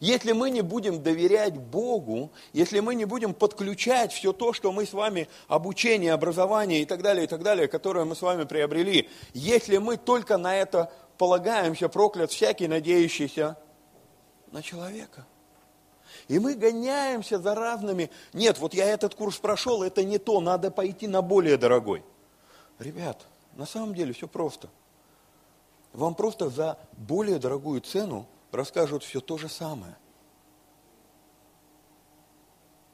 [0.00, 4.86] Если мы не будем доверять Богу, если мы не будем подключать все то, что мы
[4.86, 9.08] с вами, обучение, образование и так далее, и так далее, которое мы с вами приобрели,
[9.32, 13.56] если мы только на это полагаемся, проклят всякий, надеющийся
[14.50, 15.26] на человека.
[16.28, 18.10] И мы гоняемся за разными.
[18.32, 22.04] Нет, вот я этот курс прошел, это не то, надо пойти на более дорогой.
[22.78, 23.26] Ребят,
[23.56, 24.68] на самом деле все просто.
[25.92, 29.96] Вам просто за более дорогую цену расскажут все то же самое.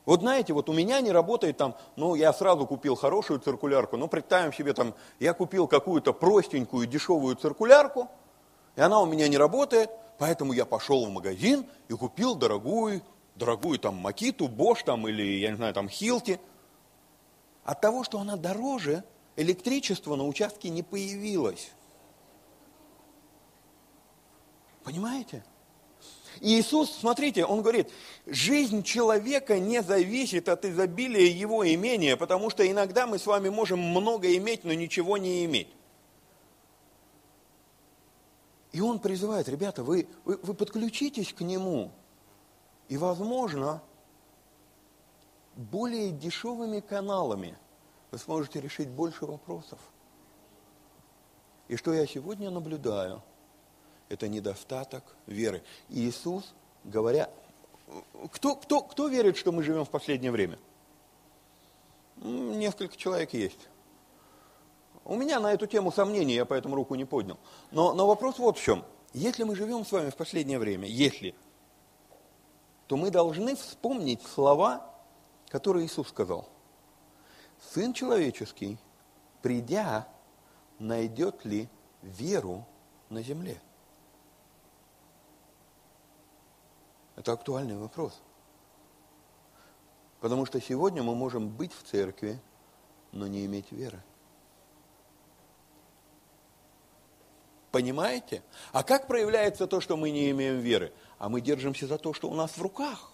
[0.08, 4.08] Вот знаете, вот у меня не работает там, ну, я сразу купил хорошую циркулярку, ну,
[4.08, 8.08] представим себе там, я купил какую-то простенькую, дешевую циркулярку,
[8.74, 13.02] и она у меня не работает, поэтому я пошел в магазин и купил дорогую,
[13.34, 16.40] дорогую там Макиту, Бош там или, я не знаю, там Хилти.
[17.64, 19.04] От того, что она дороже,
[19.36, 21.70] электричество на участке не появилось.
[24.88, 25.44] Понимаете?
[26.40, 27.90] И Иисус, смотрите, Он говорит,
[28.24, 33.80] жизнь человека не зависит от изобилия его имения, потому что иногда мы с вами можем
[33.80, 35.68] много иметь, но ничего не иметь.
[38.72, 41.92] И Он призывает, ребята, вы, вы, вы подключитесь к Нему,
[42.88, 43.82] и, возможно,
[45.54, 47.58] более дешевыми каналами
[48.10, 49.80] вы сможете решить больше вопросов.
[51.66, 53.22] И что я сегодня наблюдаю–
[54.08, 55.62] это недостаток веры.
[55.88, 56.54] Иисус,
[56.84, 57.30] говоря,
[58.32, 60.58] кто, кто, кто верит, что мы живем в последнее время?
[62.16, 63.68] Несколько человек есть.
[65.04, 67.38] У меня на эту тему сомнений, я поэтому руку не поднял.
[67.70, 68.84] Но, но вопрос вот в чем.
[69.14, 71.34] Если мы живем с вами в последнее время, если,
[72.86, 74.94] то мы должны вспомнить слова,
[75.48, 76.48] которые Иисус сказал.
[77.72, 78.78] Сын человеческий,
[79.40, 80.06] придя,
[80.78, 81.68] найдет ли
[82.02, 82.66] веру
[83.08, 83.60] на земле?
[87.18, 88.22] Это актуальный вопрос.
[90.20, 92.38] Потому что сегодня мы можем быть в церкви,
[93.10, 94.00] но не иметь веры.
[97.72, 98.44] Понимаете?
[98.70, 100.92] А как проявляется то, что мы не имеем веры?
[101.18, 103.10] А мы держимся за то, что у нас в руках.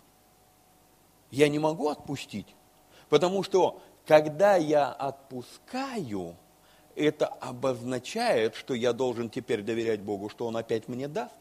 [1.31, 2.55] Я не могу отпустить.
[3.09, 6.37] Потому что, когда я отпускаю,
[6.95, 11.39] это обозначает, что я должен теперь доверять Богу, что Он опять мне даст.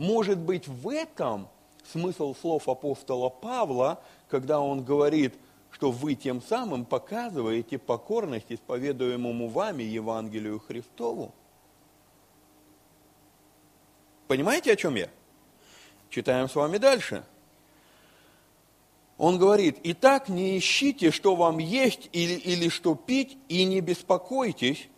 [0.00, 1.46] Может быть, в этом
[1.92, 5.34] смысл слов апостола Павла, когда он говорит,
[5.70, 11.34] что вы тем самым показываете покорность исповедуемому вами Евангелию Христову.
[14.26, 15.10] Понимаете, о чем я?
[16.08, 17.22] Читаем с вами дальше.
[19.18, 24.88] Он говорит, «Итак, не ищите, что вам есть или, или что пить, и не беспокойтесь,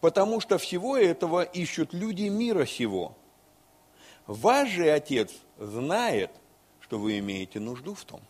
[0.00, 3.14] потому что всего этого ищут люди мира сего.
[4.28, 6.30] Ваш же Отец знает,
[6.80, 8.20] что вы имеете нужду в том.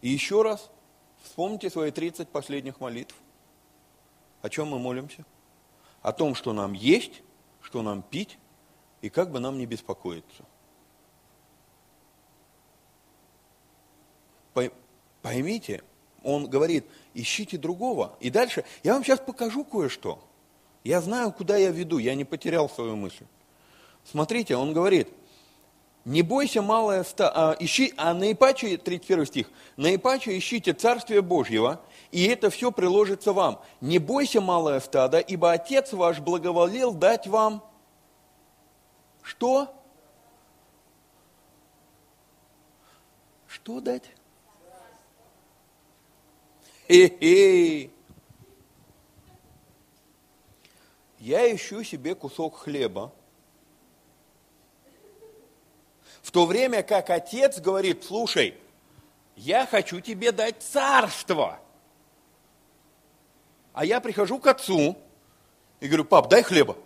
[0.00, 0.70] И еще раз
[1.22, 3.14] вспомните свои 30 последних молитв.
[4.40, 5.26] О чем мы молимся?
[6.00, 7.22] О том, что нам есть,
[7.60, 8.38] что нам пить,
[9.02, 10.44] и как бы нам не беспокоиться.
[15.20, 15.84] Поймите,
[16.22, 18.16] он говорит, ищите другого.
[18.20, 20.25] И дальше, я вам сейчас покажу кое-что.
[20.86, 23.24] Я знаю, куда я веду, я не потерял свою мысль.
[24.04, 25.08] Смотрите, он говорит,
[26.04, 27.32] Не бойся, малая ста...
[27.34, 31.80] а, ищи, а наипаче, 31 стих, наипаче ищите Царствие Божьего,
[32.12, 33.60] и это все приложится вам.
[33.80, 37.64] Не бойся, малое стадо, ибо Отец ваш благоволил дать вам
[39.24, 39.74] что?
[43.48, 44.04] Что дать?
[46.86, 47.95] Хе-хе.
[51.26, 53.12] Я ищу себе кусок хлеба,
[56.22, 58.54] в то время как отец говорит, слушай,
[59.34, 61.58] я хочу тебе дать царство.
[63.72, 64.96] А я прихожу к отцу
[65.80, 66.76] и говорю, пап, дай хлеба.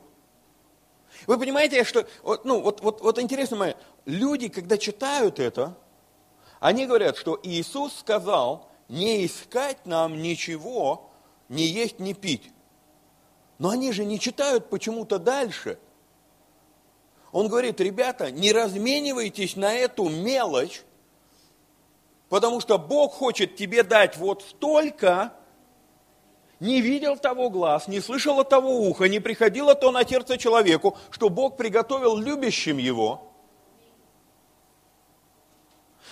[1.26, 2.08] Вы понимаете, что,
[2.42, 3.76] ну, вот, вот, вот интересно мое,
[4.06, 5.76] люди, когда читают это,
[6.60, 11.10] они говорят, что Иисус сказал, не искать нам ничего,
[11.50, 12.50] не есть, не пить.
[13.60, 15.78] Но они же не читают почему-то дальше.
[17.30, 20.80] Он говорит, ребята, не разменивайтесь на эту мелочь,
[22.30, 25.34] потому что Бог хочет тебе дать вот столько,
[26.58, 31.28] не видел того глаз, не слышало того уха, не приходило то на сердце человеку, что
[31.28, 33.30] Бог приготовил любящим его.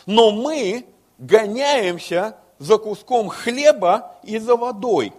[0.05, 0.85] Но мы
[1.17, 5.15] гоняемся за куском хлеба и за водой.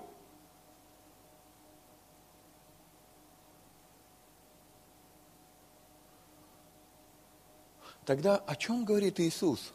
[8.10, 9.72] Тогда о чем говорит Иисус?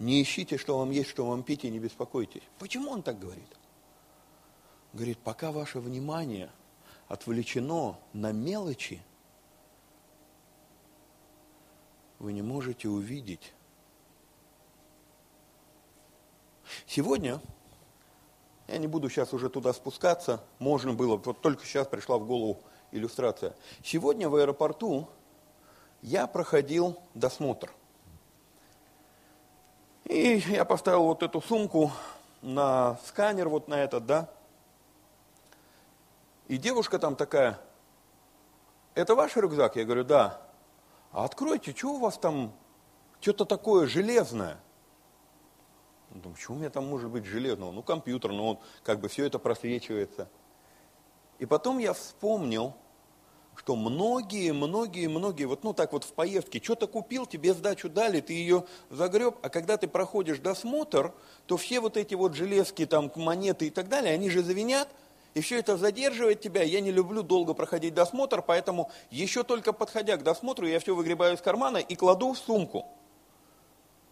[0.00, 2.42] Не ищите, что вам есть, что вам пить, и не беспокойтесь.
[2.58, 3.46] Почему Он так говорит?
[4.92, 6.50] Говорит, пока ваше внимание
[7.06, 9.00] отвлечено на мелочи,
[12.18, 13.52] вы не можете увидеть.
[16.88, 17.40] Сегодня,
[18.66, 22.58] я не буду сейчас уже туда спускаться, можно было, вот только сейчас пришла в голову
[22.90, 23.54] иллюстрация.
[23.84, 25.08] Сегодня в аэропорту
[26.04, 27.72] я проходил досмотр.
[30.04, 31.90] И я поставил вот эту сумку
[32.42, 34.28] на сканер, вот на этот, да,
[36.46, 37.58] и девушка там такая,
[38.94, 39.76] это ваш рюкзак?
[39.76, 40.42] Я говорю, да.
[41.10, 42.52] А откройте, что у вас там,
[43.20, 44.58] что-то такое железное?
[46.10, 47.72] Думаю, что у меня там может быть железного?
[47.72, 50.28] Ну, компьютер, но он как бы все это просвечивается.
[51.38, 52.74] И потом я вспомнил,
[53.56, 58.20] что многие, многие, многие, вот ну так вот в поездке, что-то купил, тебе сдачу дали,
[58.20, 61.12] ты ее загреб, а когда ты проходишь досмотр,
[61.46, 64.88] то все вот эти вот железки, там, монеты и так далее, они же завинят,
[65.34, 66.62] и все это задерживает тебя.
[66.62, 71.36] Я не люблю долго проходить досмотр, поэтому еще только подходя к досмотру, я все выгребаю
[71.36, 72.86] из кармана и кладу в сумку.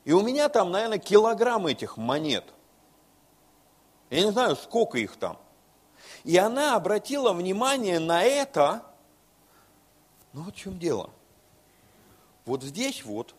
[0.05, 2.45] И у меня там, наверное, килограмм этих монет.
[4.11, 5.39] Я не знаю, сколько их там.
[6.25, 8.83] И она обратила внимание на это.
[10.33, 11.11] Ну вот в чем дело.
[12.45, 13.35] Вот здесь вот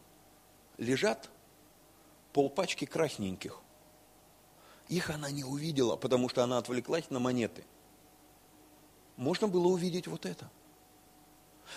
[0.78, 1.30] лежат
[2.32, 3.60] полпачки красненьких.
[4.90, 7.64] Их она не увидела, потому что она отвлеклась на монеты
[9.18, 10.50] можно было увидеть вот это.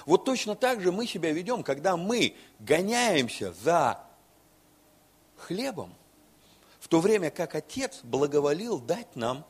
[0.05, 4.05] Вот точно так же мы себя ведем, когда мы гоняемся за
[5.37, 5.95] хлебом,
[6.81, 9.45] в то время как Отец благоволил дать нам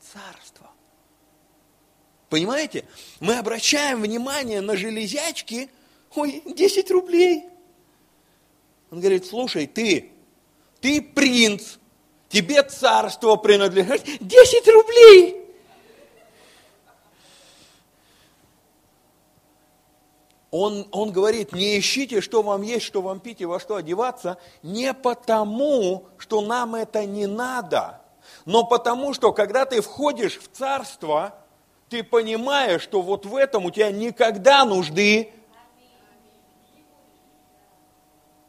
[0.00, 0.70] царство.
[2.28, 2.84] Понимаете?
[3.20, 5.70] Мы обращаем внимание на железячки,
[6.14, 7.44] ой, 10 рублей.
[8.90, 10.12] Он говорит, слушай, ты,
[10.80, 11.76] ты принц,
[12.28, 15.44] тебе царство принадлежит, 10 рублей.
[20.50, 24.38] Он, он говорит, не ищите, что вам есть, что вам пить и во что одеваться,
[24.62, 28.00] не потому, что нам это не надо,
[28.46, 31.34] но потому, что когда ты входишь в царство,
[31.88, 35.32] ты понимаешь, что вот в этом у тебя никогда нужды.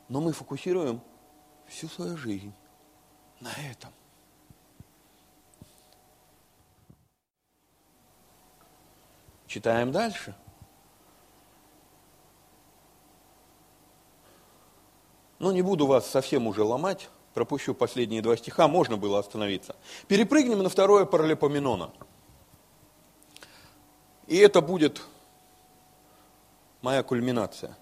[0.08, 1.02] Но мы фокусируем
[1.68, 2.54] всю свою жизнь
[3.40, 3.94] на этом.
[9.48, 10.36] Читаем дальше.
[15.40, 19.76] Ну, не буду вас совсем уже ломать, пропущу последние два стиха, можно было остановиться.
[20.08, 21.92] Перепрыгнем на второе паралипоменона.
[24.30, 25.02] И это будет
[26.82, 27.76] моя кульминация.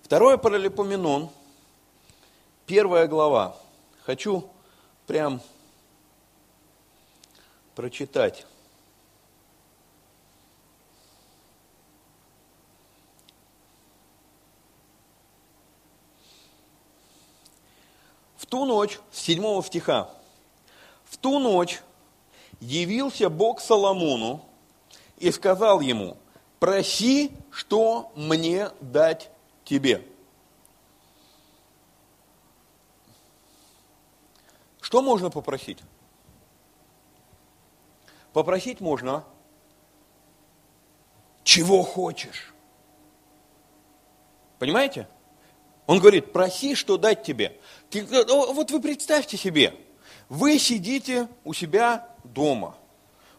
[0.00, 1.28] Второе паралипоменон,
[2.66, 3.56] первая глава.
[4.04, 4.48] Хочу
[5.06, 5.42] прям
[7.74, 8.46] прочитать.
[18.54, 20.08] ту ночь, с 7 стиха,
[21.06, 21.82] в ту ночь
[22.64, 24.44] явился Бог Соломону
[25.18, 26.16] и сказал ему,
[26.58, 29.30] проси, что мне дать
[29.64, 30.06] тебе.
[34.80, 35.78] Что можно попросить?
[38.32, 39.24] Попросить можно,
[41.42, 42.54] чего хочешь.
[44.58, 45.08] Понимаете?
[45.86, 47.60] Он говорит, проси, что дать тебе.
[47.92, 49.78] Вот вы представьте себе,
[50.30, 52.76] вы сидите у себя дома,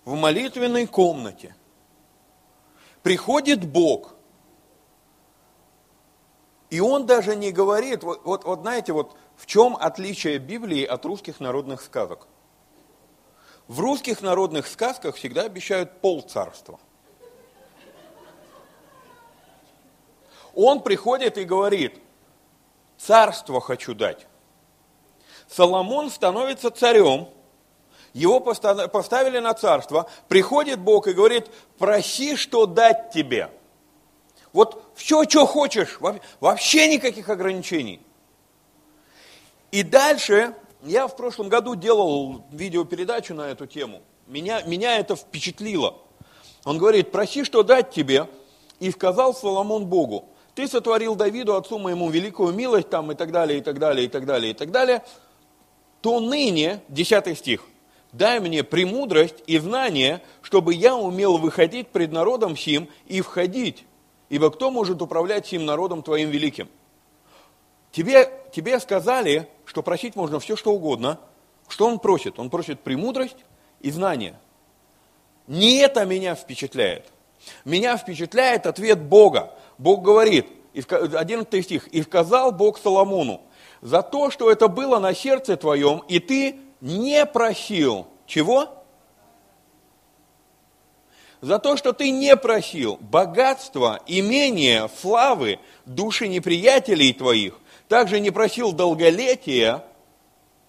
[0.06, 1.56] в молитвенной комнате.
[3.04, 4.16] Приходит Бог,
[6.70, 11.06] и он даже не говорит, вот, вот, вот знаете, вот в чем отличие Библии от
[11.06, 12.28] русских народных сказок?
[13.68, 16.80] В русских народных сказках всегда обещают пол царства.
[20.54, 22.00] Он приходит и говорит,
[22.98, 24.28] царство хочу дать.
[25.48, 27.30] Соломон становится царем,
[28.16, 31.48] его поставили на царство, приходит Бог и говорит,
[31.78, 33.52] проси, что дать тебе.
[34.54, 36.00] Вот все, что хочешь,
[36.40, 38.00] вообще никаких ограничений.
[39.72, 45.98] И дальше, я в прошлом году делал видеопередачу на эту тему, меня, меня это впечатлило.
[46.64, 48.30] Он говорит, проси, что дать тебе,
[48.80, 53.60] и сказал Соломон Богу, ты сотворил Давиду, отцу моему, великую милость, там, и так далее,
[53.60, 55.04] и так далее, и так далее, и так далее,
[56.00, 57.66] то ныне, 10 стих,
[58.18, 63.86] дай мне премудрость и знание, чтобы я умел выходить пред народом сим и входить,
[64.30, 66.70] ибо кто может управлять сим народом твоим великим?
[67.92, 71.20] Тебе, тебе сказали, что просить можно все, что угодно.
[71.68, 72.40] Что он просит?
[72.40, 73.38] Он просит премудрость
[73.82, 74.38] и знание.
[75.48, 77.06] Не это меня впечатляет.
[77.64, 79.54] Меня впечатляет ответ Бога.
[79.78, 83.42] Бог говорит, 11 стих, «И сказал Бог Соломону,
[83.82, 88.08] за то, что это было на сердце твоем, и ты не просил».
[88.26, 88.84] Чего?
[91.42, 98.72] За то, что ты не просил богатства, имения, славы, души неприятелей твоих, также не просил
[98.72, 99.84] долголетия,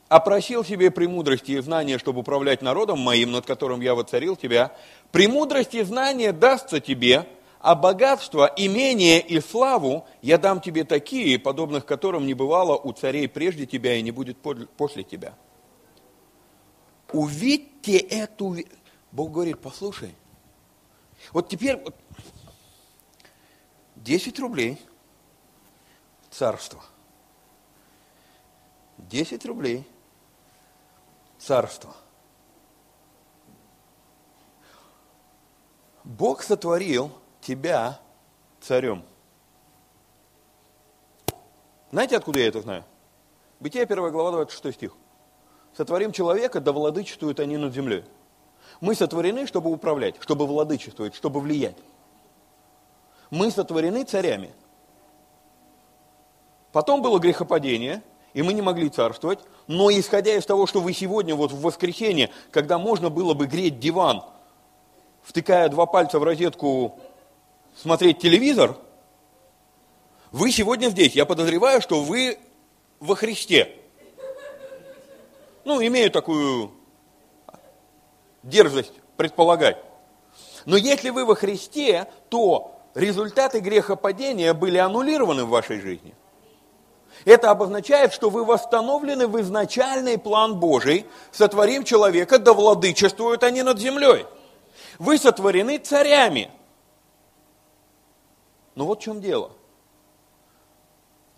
[0.09, 4.73] а просил себе премудрости и знания, чтобы управлять народом моим, над которым я воцарил тебя.
[5.13, 7.27] Премудрость и знание дастся тебе,
[7.61, 13.29] а богатство, имение и славу я дам тебе такие, подобных которым не бывало у царей
[13.29, 14.37] прежде тебя и не будет
[14.77, 15.35] после тебя.
[17.13, 18.57] Увидьте эту...
[19.13, 20.15] Бог говорит, послушай,
[21.33, 21.95] вот теперь вот
[23.97, 24.81] 10 рублей
[26.31, 26.83] царство.
[28.99, 29.89] 10 рублей
[31.39, 31.95] царство.
[36.05, 38.01] Бог сотворил тебя
[38.61, 39.05] царем.
[41.91, 42.85] Знаете, откуда я это знаю?
[43.59, 44.93] Бытие 1 глава 26 стих.
[45.77, 48.05] Сотворим человека, да владычествуют они над землей.
[48.81, 51.77] Мы сотворены, чтобы управлять, чтобы владычествовать, чтобы влиять.
[53.31, 54.53] Мы сотворены царями.
[56.73, 58.03] Потом было грехопадение,
[58.33, 59.41] и мы не могли царствовать.
[59.67, 63.79] Но исходя из того, что вы сегодня, вот в воскресенье, когда можно было бы греть
[63.79, 64.23] диван,
[65.23, 66.99] втыкая два пальца в розетку
[67.75, 68.77] смотреть телевизор,
[70.33, 71.15] вы сегодня здесь.
[71.15, 72.39] Я подозреваю, что вы
[72.99, 73.77] во Христе.
[75.67, 76.71] Ну, имею такую
[78.43, 79.77] дерзость предполагать.
[80.65, 86.15] Но если вы во Христе, то результаты грехопадения были аннулированы в вашей жизни.
[87.27, 93.79] Это обозначает, что вы восстановлены в изначальный план Божий, сотворим человека, да владычествуют они над
[93.79, 94.25] землей.
[94.99, 96.51] Вы сотворены царями–
[98.77, 99.51] но вот в чем дело.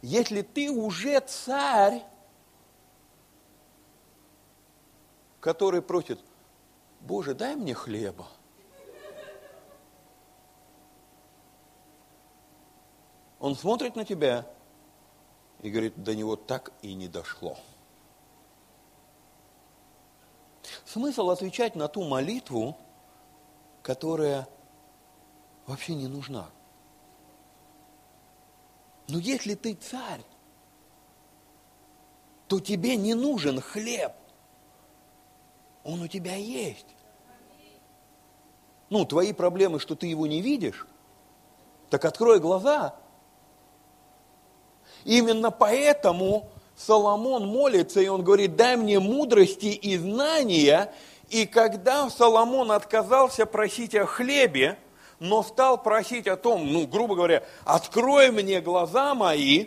[0.02, 2.02] Если ты уже царь,
[5.40, 6.20] который просит,
[7.00, 8.26] Боже, дай мне хлеба.
[13.38, 14.46] Он смотрит на тебя
[15.60, 17.56] и говорит, до него так и не дошло.
[20.84, 22.76] Смысл отвечать на ту молитву,
[23.82, 24.48] которая
[25.66, 26.50] вообще не нужна.
[29.08, 30.22] Но если ты царь,
[32.48, 34.12] то тебе не нужен хлеб.
[35.84, 36.86] Он у тебя есть.
[38.90, 40.86] Ну, твои проблемы, что ты его не видишь,
[41.90, 42.94] так открой глаза.
[45.04, 50.92] Именно поэтому Соломон молится, и он говорит, дай мне мудрости и знания.
[51.28, 54.78] И когда Соломон отказался просить о хлебе,
[55.18, 59.66] но стал просить о том, ну, грубо говоря, открой мне глаза мои,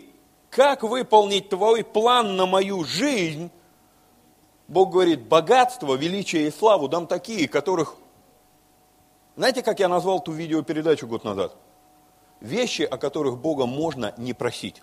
[0.49, 3.51] как выполнить твой план на мою жизнь,
[4.71, 7.97] Бог говорит, богатство, величие и славу дам такие, которых,
[9.35, 11.57] Знаете, как я назвал ту видеопередачу год назад?
[12.39, 14.81] Вещи, о которых Бога можно не просить.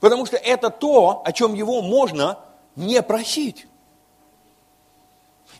[0.00, 2.38] Потому что это то, о чем его можно
[2.74, 3.66] не просить.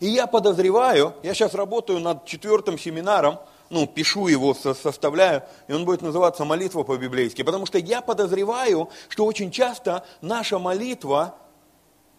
[0.00, 3.38] И я подозреваю, я сейчас работаю над четвертым семинаром,
[3.74, 9.26] ну, пишу его, составляю, и он будет называться «Молитва по-библейски», потому что я подозреваю, что
[9.26, 11.34] очень часто наша молитва,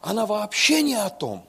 [0.02, 1.48] она вообще не о том.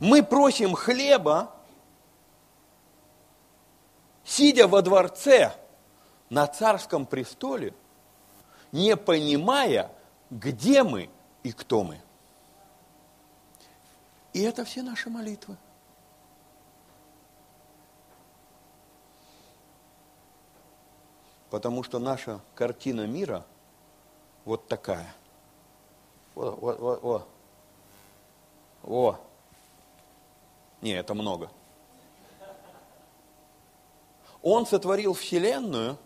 [0.00, 1.54] Мы просим хлеба,
[4.24, 5.54] сидя во дворце
[6.30, 7.74] на царском престоле,
[8.72, 9.92] не понимая,
[10.30, 11.10] где мы
[11.42, 12.00] и кто мы.
[14.32, 15.58] И это все наши молитвы.
[21.54, 23.46] Потому что наша картина мира
[24.44, 25.14] вот такая.
[26.34, 27.26] О, о, о,
[28.82, 29.12] о.
[29.12, 29.20] О.
[30.82, 31.48] Не, это много.
[34.42, 35.96] Он сотворил Вселенную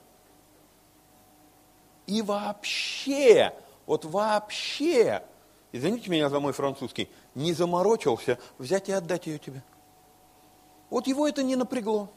[2.07, 3.55] и вообще,
[3.87, 5.25] вот вообще,
[5.73, 9.63] извините меня за мой французский, не заморочился взять и отдать ее тебе.
[10.91, 12.11] Вот его это не напрягло.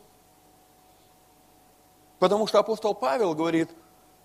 [2.21, 3.71] Потому что апостол Павел говорит,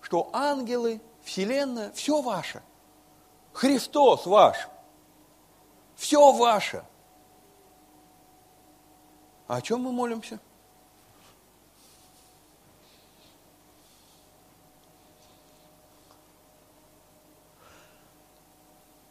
[0.01, 2.61] что ангелы, вселенная, все ваше.
[3.53, 4.67] Христос ваш.
[5.95, 6.85] Все ваше.
[9.47, 10.39] А о чем мы молимся?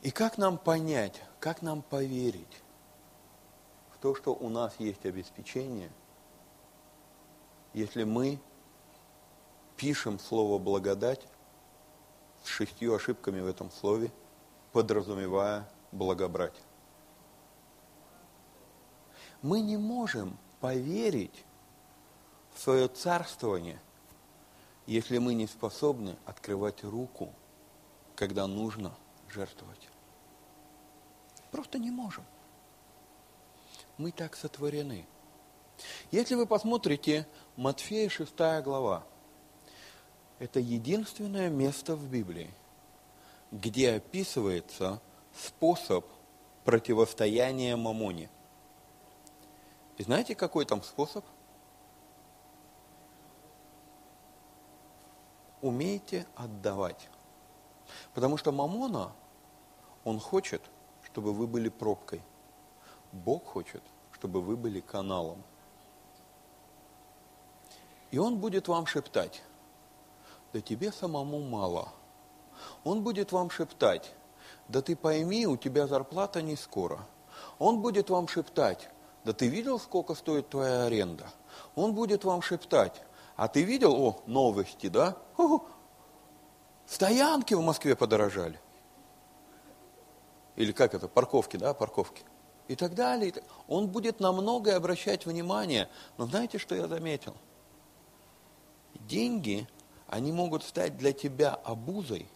[0.03, 2.63] И как нам понять, как нам поверить
[3.91, 5.91] в то, что у нас есть обеспечение,
[7.73, 8.39] если мы
[9.77, 11.27] пишем слово благодать
[12.45, 14.11] с шестью ошибками в этом слове,
[14.73, 16.55] подразумевая благобрать.
[19.43, 21.45] Мы не можем поверить
[22.55, 23.81] в свое царствование,
[24.87, 27.33] если мы не способны открывать руку,
[28.15, 28.95] когда нужно
[29.29, 29.89] жертвовать.
[31.51, 32.25] Просто не можем.
[33.99, 35.07] Мы так сотворены.
[36.11, 39.05] Если вы посмотрите Матфея 6 глава,
[40.39, 42.51] это единственное место в Библии,
[43.51, 45.01] где описывается
[45.35, 46.07] способ
[46.65, 48.29] противостояния мамоне.
[49.99, 51.25] И знаете, какой там способ?
[55.63, 57.09] Умейте отдавать.
[58.15, 59.13] Потому что мамона,
[60.05, 60.63] он хочет–
[61.17, 62.21] чтобы вы были пробкой.
[63.11, 63.83] Бог хочет,
[64.13, 65.43] чтобы вы были каналом.
[68.11, 69.43] И Он будет вам шептать,
[70.57, 71.91] да тебе самому мало.
[72.83, 74.15] Он будет вам шептать,
[74.69, 77.07] да ты пойми, у тебя зарплата не скоро.
[77.59, 78.89] Он будет вам шептать,
[79.23, 81.27] да ты видел, сколько стоит твоя аренда?
[81.75, 83.03] Он будет вам шептать,
[83.37, 85.19] а ты видел, о, новости, да?
[86.87, 88.59] Стоянки в Москве подорожали
[90.55, 92.23] или как это, парковки, да, парковки,
[92.67, 93.35] и так далее.
[93.69, 95.91] Он будет на многое обращать внимание.
[96.17, 97.37] Но знаете, что я заметил?
[98.95, 99.69] Деньги,
[100.07, 102.29] они могут стать для тебя обузой,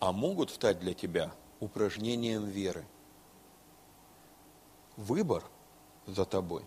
[0.00, 2.84] а могут стать для тебя упражнением веры.
[4.96, 5.44] Выбор
[6.06, 6.64] за тобой.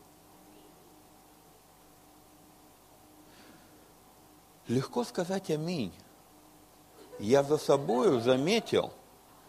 [4.68, 5.94] Легко сказать аминь.
[7.20, 8.92] Я за собою заметил–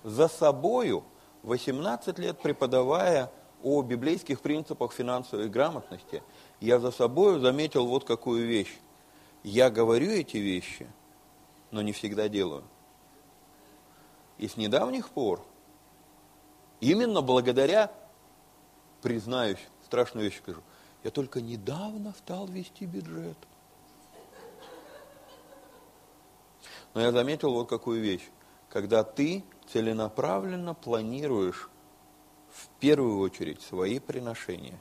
[0.05, 1.05] за собою
[1.43, 3.31] 18 лет преподавая
[3.63, 6.23] о библейских принципах финансовой грамотности,
[6.61, 8.77] я за собою заметил вот какую вещь.
[9.51, 10.87] Я говорю эти вещи,
[11.71, 12.65] но не всегда делаю.
[14.37, 15.43] И с недавних пор,
[16.81, 17.91] именно благодаря,
[19.01, 20.61] признаюсь, страшную вещь скажу,
[21.03, 23.39] я только недавно стал вести бюджет.
[26.93, 28.29] Но я заметил вот какую вещь.
[28.69, 29.43] Когда ты
[29.73, 31.71] целенаправленно планируешь
[32.51, 34.79] в первую очередь свои приношения.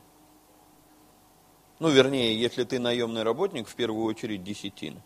[1.80, 5.02] Ну, вернее, если ты наемный работник, в первую очередь десятин.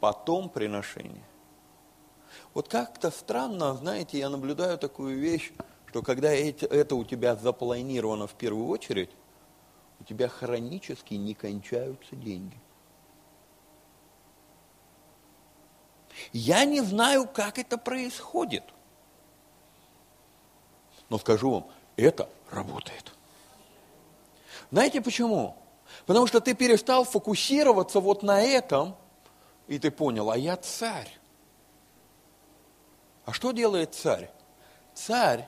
[0.00, 1.24] Потом приношение.
[2.54, 5.52] Вот как-то странно, знаете, я наблюдаю такую вещь,
[5.86, 9.10] что когда это у тебя запланировано в первую очередь,
[10.00, 12.58] у тебя хронически не кончаются деньги.
[16.32, 18.64] Я не знаю, как это происходит.
[21.08, 23.12] Но скажу вам, это работает.
[24.72, 25.54] Знаете почему?
[26.06, 28.96] Потому что ты перестал фокусироваться вот на этом,
[29.68, 31.10] и ты понял, а я царь.
[33.26, 34.30] А что делает царь?
[34.94, 35.46] Царь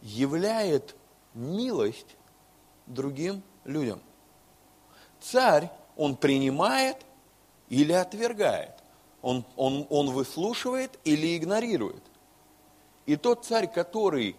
[0.00, 0.96] являет
[1.34, 2.16] милость
[2.86, 4.00] другим людям.
[5.20, 6.96] Царь, он принимает
[7.68, 8.72] или отвергает.
[9.20, 12.02] Он, он, он выслушивает или игнорирует.
[13.04, 14.34] И тот царь, который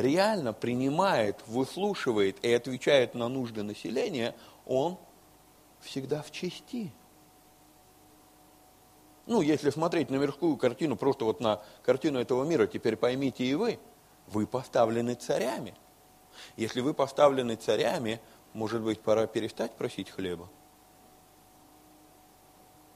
[0.00, 4.34] реально принимает, выслушивает и отвечает на нужды населения,
[4.66, 4.96] он
[5.80, 6.92] всегда в чести.
[9.26, 13.54] Ну, если смотреть на мирскую картину, просто вот на картину этого мира, теперь поймите и
[13.54, 13.78] вы,
[14.26, 15.74] вы поставлены царями.
[16.56, 18.20] Если вы поставлены царями,
[18.52, 20.48] может быть, пора перестать просить хлеба?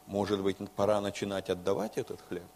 [0.07, 2.47] Может быть, пора начинать отдавать этот хлеб?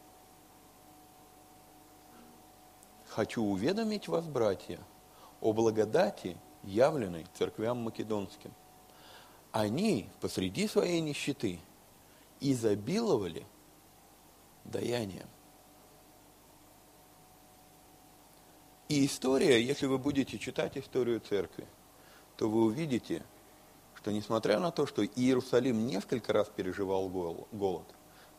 [3.17, 4.79] Хочу уведомить вас, братья,
[5.41, 8.53] о благодати, явленной церквям македонским.
[9.53, 11.59] Они посреди своей нищеты
[12.41, 13.47] изобиловали
[14.65, 15.27] даянием.
[18.91, 21.67] И история, если вы будете читать историю церкви,
[22.37, 23.23] то вы увидите,
[23.95, 27.87] что несмотря на то, что Иерусалим несколько раз переживал голод,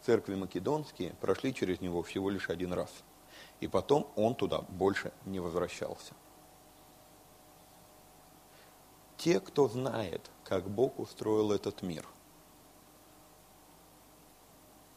[0.06, 2.92] церкви македонские прошли через него всего лишь один раз.
[3.60, 6.14] И потом он туда больше не возвращался.
[9.18, 12.06] Те, кто знает, как Бог устроил этот мир,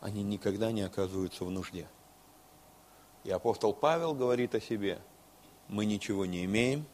[0.00, 1.88] они никогда не оказываются в нужде.
[3.24, 5.00] И апостол Павел говорит о себе,
[5.68, 6.86] мы ничего не имеем,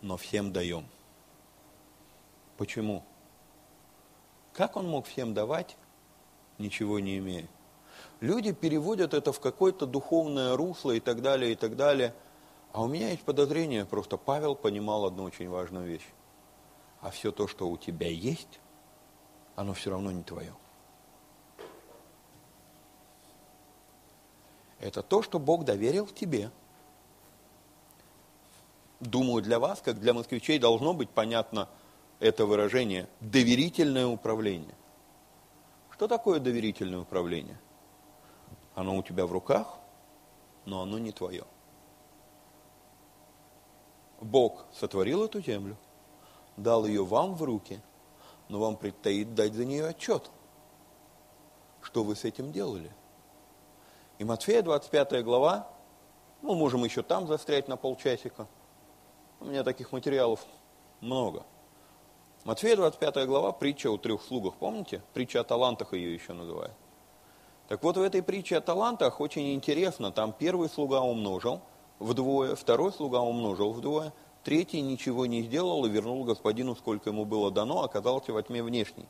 [0.00, 0.86] но всем даем.
[2.56, 3.04] Почему?
[4.52, 5.76] Как он мог всем давать,
[6.58, 7.48] ничего не имея?
[8.20, 12.14] Люди переводят это в какое-то духовное русло и так далее, и так далее.
[12.72, 16.06] А у меня есть подозрение, просто Павел понимал одну очень важную вещь.
[17.00, 18.60] А все то, что у тебя есть,
[19.54, 20.54] оно все равно не твое.
[24.80, 26.50] Это то, что Бог доверил тебе.
[29.00, 31.68] Думаю, для вас, как для москвичей, должно быть понятно
[32.18, 34.74] это выражение «доверительное управление».
[35.92, 37.58] Что такое доверительное управление?
[38.78, 39.66] Оно у тебя в руках,
[40.64, 41.42] но оно не твое.
[44.20, 45.76] Бог сотворил эту землю,
[46.56, 47.80] дал ее вам в руки,
[48.48, 50.30] но вам предстоит дать за нее отчет.
[51.82, 52.92] Что вы с этим делали?
[54.18, 55.66] И Матфея, 25 глава,
[56.40, 58.46] мы можем еще там застрять на полчасика.
[59.40, 60.46] У меня таких материалов
[61.00, 61.44] много.
[62.44, 65.02] Матфея, 25 глава, притча о трех слугах, помните?
[65.14, 66.76] Притча о талантах ее еще называют.
[67.68, 71.60] Так вот, в этой притче о талантах очень интересно, там первый слуга умножил
[71.98, 74.12] вдвое, второй слуга умножил вдвое,
[74.42, 79.06] третий ничего не сделал и вернул господину, сколько ему было дано, оказался во тьме внешней.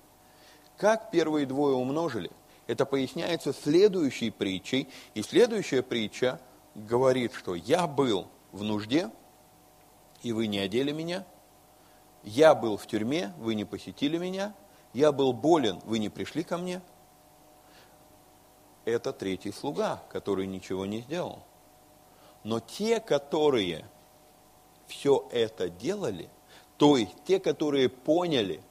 [0.77, 2.31] Как первые двое умножили–
[2.69, 4.89] это поясняется следующей притчей.
[5.15, 6.39] И следующая притча
[6.75, 9.11] говорит, что я был в нужде,
[10.23, 11.27] и вы не одели меня.
[12.23, 14.55] Я был в тюрьме, вы не посетили меня.
[14.93, 16.83] Я был болен, вы не пришли ко мне.
[18.89, 21.41] Это третий слуга, который ничего не сделал.
[22.43, 23.85] Но те, которые
[24.87, 26.31] все это делали,
[26.79, 28.63] то есть те, которые поняли,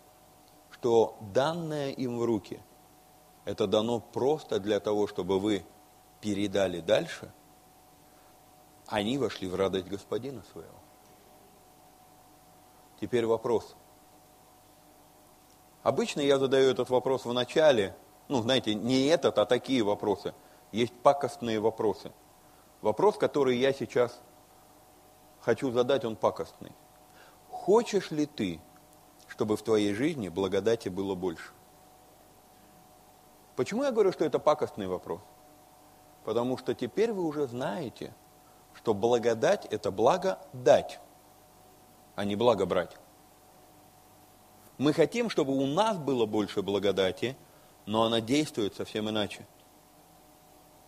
[0.72, 2.60] что данное им в руки
[3.46, 5.64] это дано просто для того, чтобы вы
[6.20, 7.32] передали дальше,
[8.88, 10.80] они вошли в радость Господина своего.
[13.00, 13.76] Теперь вопрос.
[15.84, 17.96] Обычно я задаю этот вопрос в начале,
[18.28, 20.34] ну, знаете, не этот, а такие вопросы.
[20.72, 22.12] Есть пакостные вопросы.
[22.82, 24.20] Вопрос, который я сейчас
[25.42, 26.72] хочу задать, он пакостный.
[27.50, 28.60] Хочешь ли ты,
[29.28, 31.52] чтобы в твоей жизни благодати было больше?
[33.56, 35.22] Почему я говорю, что это пакостный вопрос?
[36.24, 38.14] Потому что теперь вы уже знаете,
[38.74, 41.00] что благодать– это благо дать,
[42.16, 42.98] а не благо брать.
[44.78, 47.36] Мы хотим, чтобы у нас было больше благодати,
[47.88, 49.48] но она действует совсем иначе.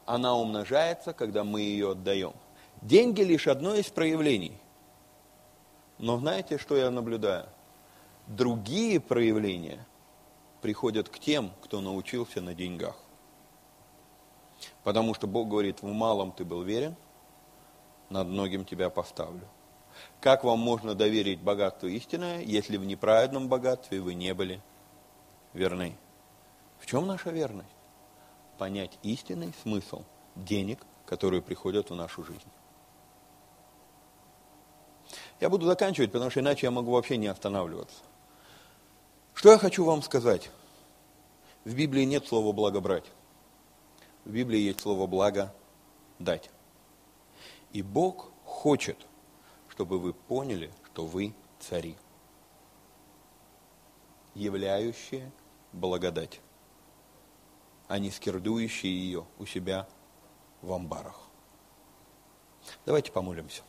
[0.05, 2.33] Она умножается, когда мы ее отдаем.
[2.81, 4.59] Деньги лишь одно из проявлений.
[5.97, 7.47] Но знаете, что я наблюдаю?
[8.27, 9.85] Другие проявления
[10.61, 12.97] приходят к тем, кто научился на деньгах.
[14.83, 16.95] Потому что Бог говорит, в малом ты был верен,
[18.09, 19.47] над многим тебя поставлю.
[20.19, 24.61] Как вам можно доверить богатство истинное, если в неправедном богатстве вы не были
[25.53, 25.95] верны?
[26.79, 27.69] В чем наша верность?
[28.57, 30.03] Понять истинный смысл
[30.35, 32.49] денег, которые приходят в нашу жизнь.
[35.39, 38.03] Я буду заканчивать, потому что иначе я могу вообще не останавливаться.
[39.33, 40.49] Что я хочу вам сказать?
[41.63, 43.05] В Библии нет слова «благо брать».
[44.25, 45.53] В Библии есть слово «благо
[46.19, 46.49] дать».
[47.71, 48.97] И Бог хочет,
[49.69, 51.95] чтобы вы поняли, что вы цари,
[54.33, 55.31] являющие
[55.71, 56.41] благодать,
[57.89, 59.89] а не скирдующие ее у себя
[60.61, 61.19] в амбарах.
[62.85, 63.63] Давайте помолимся.